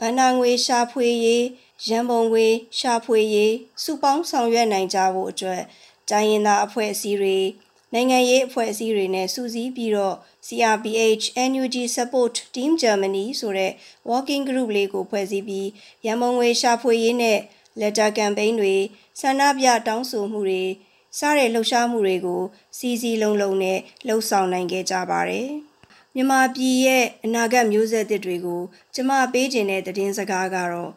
[0.00, 1.44] ဗန္နာငွေရှာဖွေရေး
[1.88, 2.46] ရန်ပုံငွေ
[2.78, 5.62] ရှာဖွေရေးစုပေါင်းဆောင်ရွက်နိုင်ကြဖို့အတွက်
[6.10, 7.38] တိုင်းရင်းသားအဖွဲ့အစည်းတွေ
[7.92, 13.72] နိုင်ငံရေးအဖွဲ့အစည်းတွေနဲ့စုစည်းပြီးတော့ CRPH NUG Support Team Germany ဆိုတဲ့
[14.10, 15.68] working group လေးကိုဖွဲ့စည်းပြီး
[16.06, 17.38] ရန်ပုံငွေရှာဖွေရေးနဲ့
[17.80, 18.74] letter campaign တွေ
[19.20, 20.62] ဆန္ဒပြတောင်းဆိုမှုတွေ
[21.18, 22.42] စတဲ့လှုပ်ရှားမှုတွေကို
[22.78, 25.48] စီစီလုံးလုံးနဲ့လှုပ်ဆောင်နိုင်ခဲ့ကြပါတယ်။
[26.16, 28.62] မြန်မာပြည်ရဲ့အနာဂတ်မျိုးဆက်သစ်တွေကို
[28.94, 30.90] ကျမပေးခြင်းတဲ့သတင်းစကားကတော့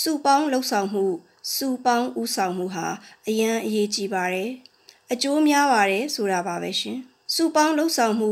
[0.00, 1.06] စုပေါင်းလှုပ်ဆောင်မှု
[1.54, 2.86] စုပေါင်းဥဆောင်မှုဟာ
[3.28, 4.50] အရန်အရေးကြီးပါတယ်။
[5.12, 6.98] အကျိုးများပါတယ်ဆိုတာပါပဲရှင်။
[7.34, 8.30] စုပေါင်းလှုပ်ဆောင်မှု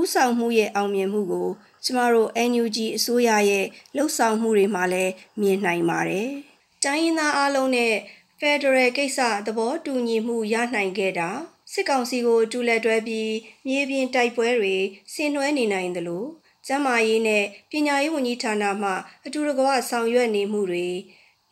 [0.00, 1.48] ဥဆောင်မှုရဲ့အောင်မြင်မှုကို
[1.84, 3.66] ကျမတို့ NUG အစိုးရရဲ့
[3.96, 6.28] လှုပ်ဆောင်မှုတွေမှာလည်းမြင်နိုင်ပါတယ်။
[6.84, 7.92] တိုင်းရင်းသားအလုံးနဲ့
[8.40, 11.30] ဖက်ဒရယ်ကိစ္စသဘောတူညီမှုရနိုင်ခဲ့တာ
[11.72, 13.32] စစ်ကောင်စီကိုတူလက်တွဲပြီး
[13.66, 14.76] မြေပြင်တိုက်ပွဲတွေ
[15.12, 16.24] ဆင်နွှဲနေနိုင်သလို
[16.66, 18.90] ကျန်းမာရေးနဲ့ပညာရေးဝန်ကြီးဌာနမှ
[19.26, 20.88] အတူတကွဆောင်ရွက်နေမှုတွေ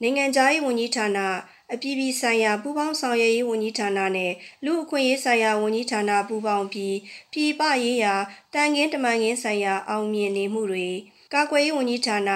[0.03, 1.19] နိုင်ငံခြားရေးဝန်ကြီးဌာန
[1.73, 4.33] အပြည်ပြည်ဆိုင်ရာပူးပေါင်းဆောင်ရွက်ရေးဝန်ကြီးဌာနနဲ့
[4.65, 6.97] လူအခွင့်ရေးဆိုင်ရာဝန်ကြီးဌာနပူးပေါင်းပြီး
[7.33, 8.15] ပြည်ပရေးရာ
[8.55, 10.89] တန်ငင်းတမန်ငင်းဆိုင်ရာအောင်မြင်နေမှုတွေ
[11.35, 12.31] ကာကွယ်ရေးဝန်ကြီးဌာန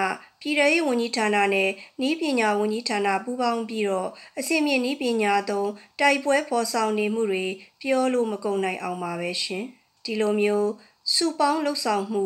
[0.47, 1.69] ပြည်ထရေးဝန်ကြီးဌာနနဲ့
[2.07, 7.45] ဤပညာဝန်ကြီးဌာနပူးပေါင်းပြီးတော့အစီအမြင့်ဤပညာသုံးတိုက်ပွဲဖော်ဆောင်နေမှုတွေ
[7.81, 9.63] ပြောလို့မကုန်နိုင်အောင်ပါပဲရှင်
[10.05, 10.69] ဒီလိုမျိုး
[11.13, 12.25] စုပေါင်းလှုပ်ဆောင်မှု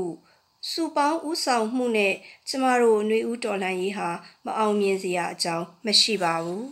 [0.71, 2.13] စုပေါင်းဥဆောင်မှုနဲ့
[2.49, 4.09] ကျမတို့ຫນွေဦးတော်လှန်ရေးဟာ
[4.45, 6.65] မအောင်မြင်စရာအကြောင်းမရှိပါဘူး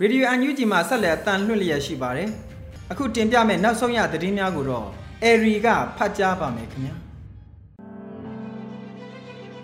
[0.00, 2.30] ရေဒီယိုအန်ယူဂျီမှာဆက်လက်အတန်လွှင့်လျက်ရှိပါတယ်
[2.92, 4.86] အခုတင်ပြမယ့်နောက်ဆုံးရသတင်းများကိုတော့
[5.24, 6.94] အဲရီကဖတ်ကြားပါမယ်ခင်ဗျာ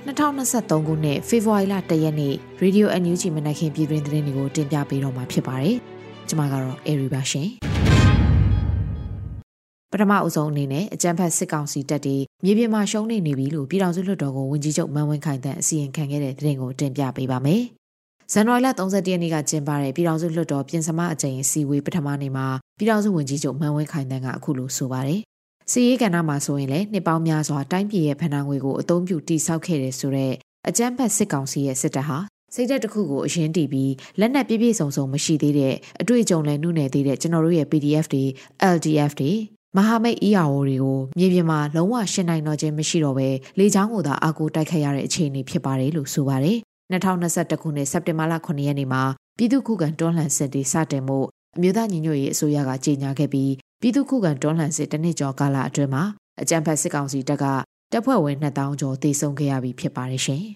[0.06, 5.76] 2023ခုနှစ်ဖေဖော်ဝါရီလ1ရက်နေ့ Radio NUG မနက်ခင်းပြည်တွင်သတင်းတွေကိုတင်ပြပေးတော့မှာဖြစ်ပါတယ်။
[6.28, 7.48] ကျွန်မကတော့အဲရီပါရှင်။
[9.92, 17.62] ပထမအဆုံးအနေနဲ့အကြံဖတ်စစ်ကောင်စီတပ်တွေမြေပြင်မှာရှုံးနေနေပြီလို့ပြည်တော်စုလွှတ်တော်ကိုဝန်ကြီးချုပ်မန်ဝင်းခိုင်တန်းအစီရင်ခံခဲ့တဲ့သတင်းကိုတင်ပြပေးပါမယ်။
[18.32, 22.46] ဇန်နဝါရီလ31ရက်နေ့ကကျင်းပတဲ့ပြည်ထောင်စုလွှတ်တော်ပြင်ဆမအကြိမ်စီဝေးပထမနေ့မှာ
[22.78, 25.20] ပြည်ထောင်စုဝန်ကြီးချုပ်မန်ဝင်းခိုင်တန်းကအခုလိုဆိုပါတယ်။
[25.70, 30.34] စီရေးကဏ္ဍမှာဆိုရင်လည်းနှစ်ပေါင်းများစွာတိုင်းပြည်ရဲ့ဖဏ္ဍာငွေကိုအသုံးပြုတိစောက်ခဲ့တဲ့ဆိုတော့
[30.68, 32.18] အကြမ်းဖက်စစ်ကောင်စီရဲ့စစ်တပ်ဟာ
[32.54, 38.24] စိတ်ဓာတ်တစ်ခုကိုအရင်တည်ပြီးလက်နက်ပြည့်ပြည့်စုံစုံမရှိသေးတဲ့အတွေ့အကြုံလည်းနှုတ်နယ်သေးတဲ့ကျွန်တော်တို့ရဲ့ PDF တွေ
[38.74, 39.32] LDF တွေ
[39.76, 46.58] မဟာမိတ် ERO တွေကိုမြေပြင်မှာလုံးဝရှင်းနိုင်တော့ခြင်းမရှိတော့ဘဲလေချောင်းကိုသာအာကိုတိုက်ခတ်ရတဲ့အခြေအနေဖြစ်ပါတယ်လို့ဆိုပါတယ်
[46.92, 49.02] 2021ခုနှစ်စက်တင်ဘာလ9ရက်နေ့မှာ
[49.36, 51.18] ပြည်သူ့ခုခံတွန်းလှန်စစ်တွေစတင်မှု
[51.56, 56.04] အမျိုးသားညီညွတ်ရေးအစိုးရကကြေညာခဲ့ပြီးပြည်သူ့ခုခံတွန်းလှန်စစ်တစ်နှစ်ကျော်ကာလအတွင်းမှာ
[56.40, 57.44] အကြံဖတ်စစ်ကောင်စီတပ်က
[57.92, 60.42] တပ်ဖွဲ့ဝင်2000ကျော်တေဆုံးခဲ့ရပြီဖြစ်ပါတယ်ရှင်။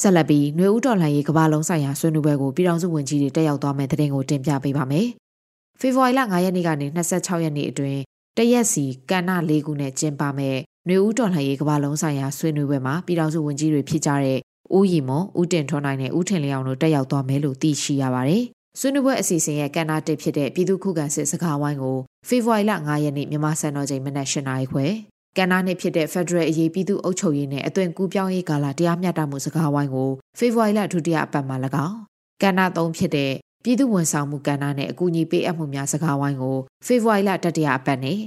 [0.00, 5.06] ဆက်လက်ပြီးຫນွေဦးတော်လှန်ရေးကမ္ဘာလုံးဆိုင်ရာဆွေးနွေးပွဲကိုပြည်ထောင်စုဝန်ကြီးတွေတက်ရောက်သွားမယ့်တဲ့တင်ကိုတင်ပြပေးပါမယ်။
[5.80, 8.00] ဖေဖော်ဝါရီလ9ရက်နေ့ကနေ26ရက်နေ့အတွင်း
[8.36, 10.58] တရက်စီကဏ္ဍ၄ခုနဲ့ကျင်းပမဲ့
[10.90, 14.38] ຫນွေဦးတော်လှန်ရေးကမ္ဘာလုံးဆိုင်ရာဆွေးနွေးပွဲမှာပြည်ထောင်စုဝန်ကြီးတွေဖြစ်ကြတဲ့
[14.76, 18.42] ဦးရီမွန်ဦးတင်ထွန်းနိုင်နဲ့ဦးထင်လျောင်တို့တက်ရောက်သွားမယ်လို့သိရှိရပါတယ်။
[18.78, 21.98] ဆွေးနွေးပွဲအစီအစဉ်ရဲ့ကဏ္ဍတစ်ဖြစ်တဲ့ပြည်သူ့ခုခံစစ်စကားဝိုင်းကို
[22.28, 24.86] ဖေဖော်ဝါရီလ9ရက်နေ့မြန်မာစံတော်ချိန်မနက်၈နာရီခွဲ
[25.38, 31.96] ကဏ္ဍနှစ်ဖြစ်တဲ့ Federal အရေးပြည်သူ့အုပ်ချုပ်ရေးနဲ့အသွင်ကူးပြောင်းရေးကာလတရားမျှတမှုစကားဝိုင်းကိုဖေဖော်ဝါရီလဒုတိယအပတ်မှာ၎င်း
[32.42, 33.32] ကဏ္ဍ၃ဖြစ်တဲ့
[33.64, 38.18] ပြည်သူ့ဝန်ဆောင်မှုကဏ္ဍနဲ့အကူအညီပေးအပ်မှုများစကားဝိုင်းကိုဖေဖော်ဝါရီလတတိယအပတ်နဲ့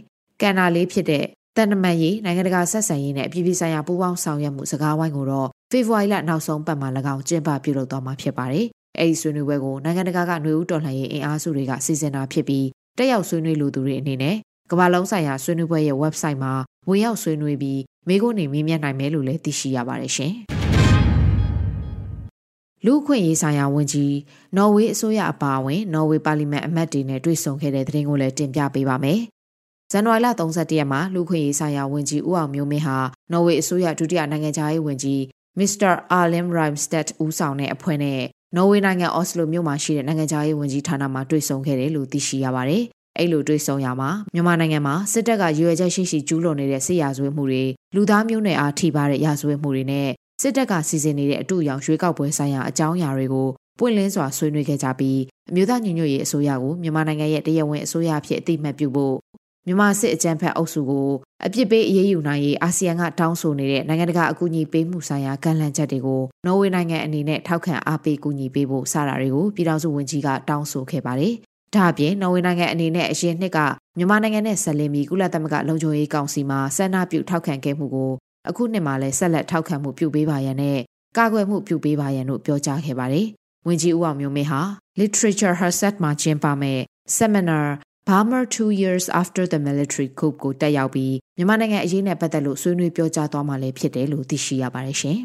[0.42, 1.26] ကဏ္ဍလေးဖြစ်တဲ့
[1.58, 8.66] တန်တမန်ရေးနိုင်ငံတကာဆက်ဆံရေးနဲ့အပြည်ပြည်ဆိုင်ရာပူးပေါင်းဆောင်ရွက်မှုစကားဝိုင်းကိုတော့ဖေဖော်ဝါရီလနောက်ဆုံးပတ်မှာ၎င်းကျင်းပပြုလုပ်သွားမှာဖြစ်ပါတယ်။
[9.00, 14.36] အဲဒီဆွေးနွေးပွဲကိုနိုင်ငံတကာကຫນွေဦးတော်လှန်ရေးအင်အားစုတွေကစီစဉ်တာဖြစ်ပြီးတက်ရောက်ဆွေးနွေးလူသူတွေအနေနဲ့
[14.72, 16.54] ကမ္ဘာလုံးဆိုင်ရာဆွေးနွေးပွဲရဲ့ website မှာ
[16.90, 20.34] ဝင်ရောက်ဆွေးနွေးပြီးမိခိုးနေမေးမြန်းနိုင်မယ်လို့လည်းသိရှိရပါတယ်ရှင်။
[22.86, 24.16] လူခွင့်ရေးဆိုင်ရာဝန်ကြီး
[24.58, 29.20] နော်ဝေးအစိုးရအပါအဝင်နော်ဝေးပါလီမန်အမတ်တွေနဲ့တွေ့ဆုံခဲ့တဲ့သတင်းကိုလည်းတင်ပြပေးပါမယ်
[29.96, 32.98] ဇန်နဝါရီလ31ရက်မှာလူခွင့်ရေးဆိုင်ရာဝန်ကြီးဦးအောင်မျိုးမင်းဟာ
[33.32, 35.22] နော်ဝေအစိုးရဒုတိယနိုင်ငံခြားရေးဝန်ကြီး
[35.60, 38.22] မစ္စတာအာလင်ရိုင်စတက်ဦးဆောင်တဲ့အဖွဲ့နဲ့
[38.56, 42.84] နော်ဝေနိုင်ငံအော်စလိုမြို့မှာရှိတဲ့နိုင်ငံခြားရေးဝန်ကြီးဌာနမှတွေ့ဆုံခဲ့တယ်လို့သိရှိရပါတယ်။
[43.18, 47.64] အဲ့လိုတွေ့ဆုံရမှာမြန်မာနိုင်ငံမှာစစ်တပ်ကရွေချက်ရှိရှိကျူးလွန်နေတဲ့စစ်ရာဇဝတ်မှုတွေ
[47.96, 50.10] လူသားမျိုးနွယ်အားထိပါတဲ့ရာဇဝတ်မှုတွေနဲ့
[50.42, 53.48] စစ်တပ်ကစီစဉ်နေတဲ့အတူရောင်ရွေးကောက်ပွဲဆိုင်ရာအကြောင်းအရာတွေကို
[53.80, 59.16] ပွင့်လင်းစွာဆွေးနွေးခဲ့ကြပြီးအမျိုးသားညီညွတ်ရေးအစိုးရကိုမြန်မာနိုင်ငံရဲ့တရားဝင်အစိုးရအဖြစ်အသိမှတ်ပြုဖို့
[59.68, 61.10] မြန်မာစစ်အကြမ်းဖက်အုပ်စုကို
[61.46, 71.34] အပြစ်ပေးအရေးယူနိုင်ရေးအာဆီယံကတောင်းဆိုနေတဲ့နိုင်ငံတကာအကူအညီပေးမှုဆိုင်ရာကန့်လန့်ချက်တွေကိုနော်ဝေနိုင်ငံအနေနဲ့ထောက်ခံအားပေးကူညီပေးဖို့စတာတွေကိုပြည်ထောင်စုဝန်ကြီးကတောင်းဆိုခဲ့ပါတယ်။
[71.76, 73.60] ဒါအပြင်နော်ဝေနိုင်ငံအနေနဲ့အရင်နှစ်က
[73.98, 78.12] မြန်မာနိုင်ငံနဲ့ဆက်လင်းပြီးကုလသမဂ္ဂလုံခြုံရေးကောင်စီမှဆန္ဒပြုထောက်ခံခဲ့မှုကို
[78.50, 80.80] အခုနှစ်မှာလည်းဆက်လက်ထောက်ခံမှုပြုပေးပါရန်နဲ့
[81.18, 83.28] ကာကွယ်မှုပြုပေးပါရန်တို့ပြောကြားခဲ့ပါတယ်။
[83.68, 84.62] ဝန်ကြီးဦးအောင်မျိုးမင်းဟာ
[85.00, 86.80] Literature Herset မှာကျင်းပမဲ့
[87.18, 87.66] Seminar
[88.06, 95.18] Burma 2 years after the military coup ကိုတက်ရောက်ပြီးမြန်မာနိုင်ငံအရေးနဲ့ပတ်သက်လို့ဆွေးနွေးပြောကြားသွားမှလည်းဖြစ်တယ်လို့သိရှိရပါတယ်ရှင်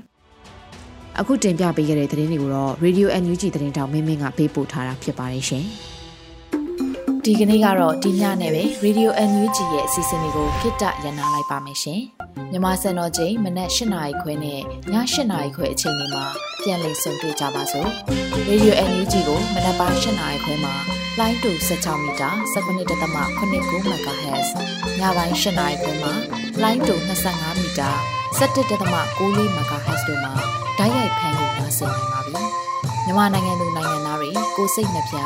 [1.21, 5.65] ။အခုတင်ပြပေးခဲ့တဲ့သတင်းတွေကိုတော့ Radio NUG သတင်းတောင်မင်းမင်းကပေးပို့ထားတာဖြစ်ပါတယ်ရှင်။
[7.25, 12.01] ဒီဒီကနေ့ကတော့ဒီညနဲ့ပဲ Radio NUG ရဲ့အစီအစဉ်လေးကိုခਿੱတရနာလိုက်ပါမယ်ရှင်။
[12.53, 14.61] မြမစံတော်ချိန်မနက်၈နာရီခွဲနဲ့ည
[14.93, 16.25] ၈နာရီခွဲအချိန်တွေမှာ
[16.63, 17.89] ပြန်လည်ဆုံတွေ့ကြပါစို့။
[18.49, 24.49] Radio NUG ကိုမနက်ပိုင်း၈နာရီခွဲမှာ လိုင်းတူ16မီတာ19.8 MHz
[25.01, 26.13] ညပိုင်း၈နာရီခွဲမှာ
[26.63, 27.91] လိုင်းတူ25မီတာ
[28.39, 28.61] 17.6
[29.57, 30.33] MHz တို့မှာ
[30.79, 32.43] ဓာတ်ရိုက်ဖမ်းလို့နိုင်စေနိုင်ပါပြီ။
[33.05, 35.17] မြန်မာနိုင်ငံသူနိုင်ငံသားတွေကိုစိတ်နှပြ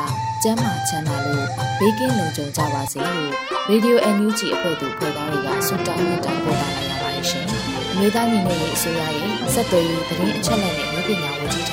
[0.43, 1.47] ကျန်းမာချမ်းသာလို့
[1.79, 3.31] ဘေးကင်းလုံခြုံကြပါစေလို့
[3.69, 7.45] Radio NUG အဖွဲ့သူဖွဲ့သားတွေကဆုတောင်းမြတ်တာပို့တာလိုက်ရပါတယ်ရှင်။
[7.91, 11.71] အမျိုးသားညီညွတ်ရေးအစိုးရရဲ့စက်သွေးရေးသတင်းအချက်အလက်နဲ့မျိုးပညာဝန်ကြီးဌ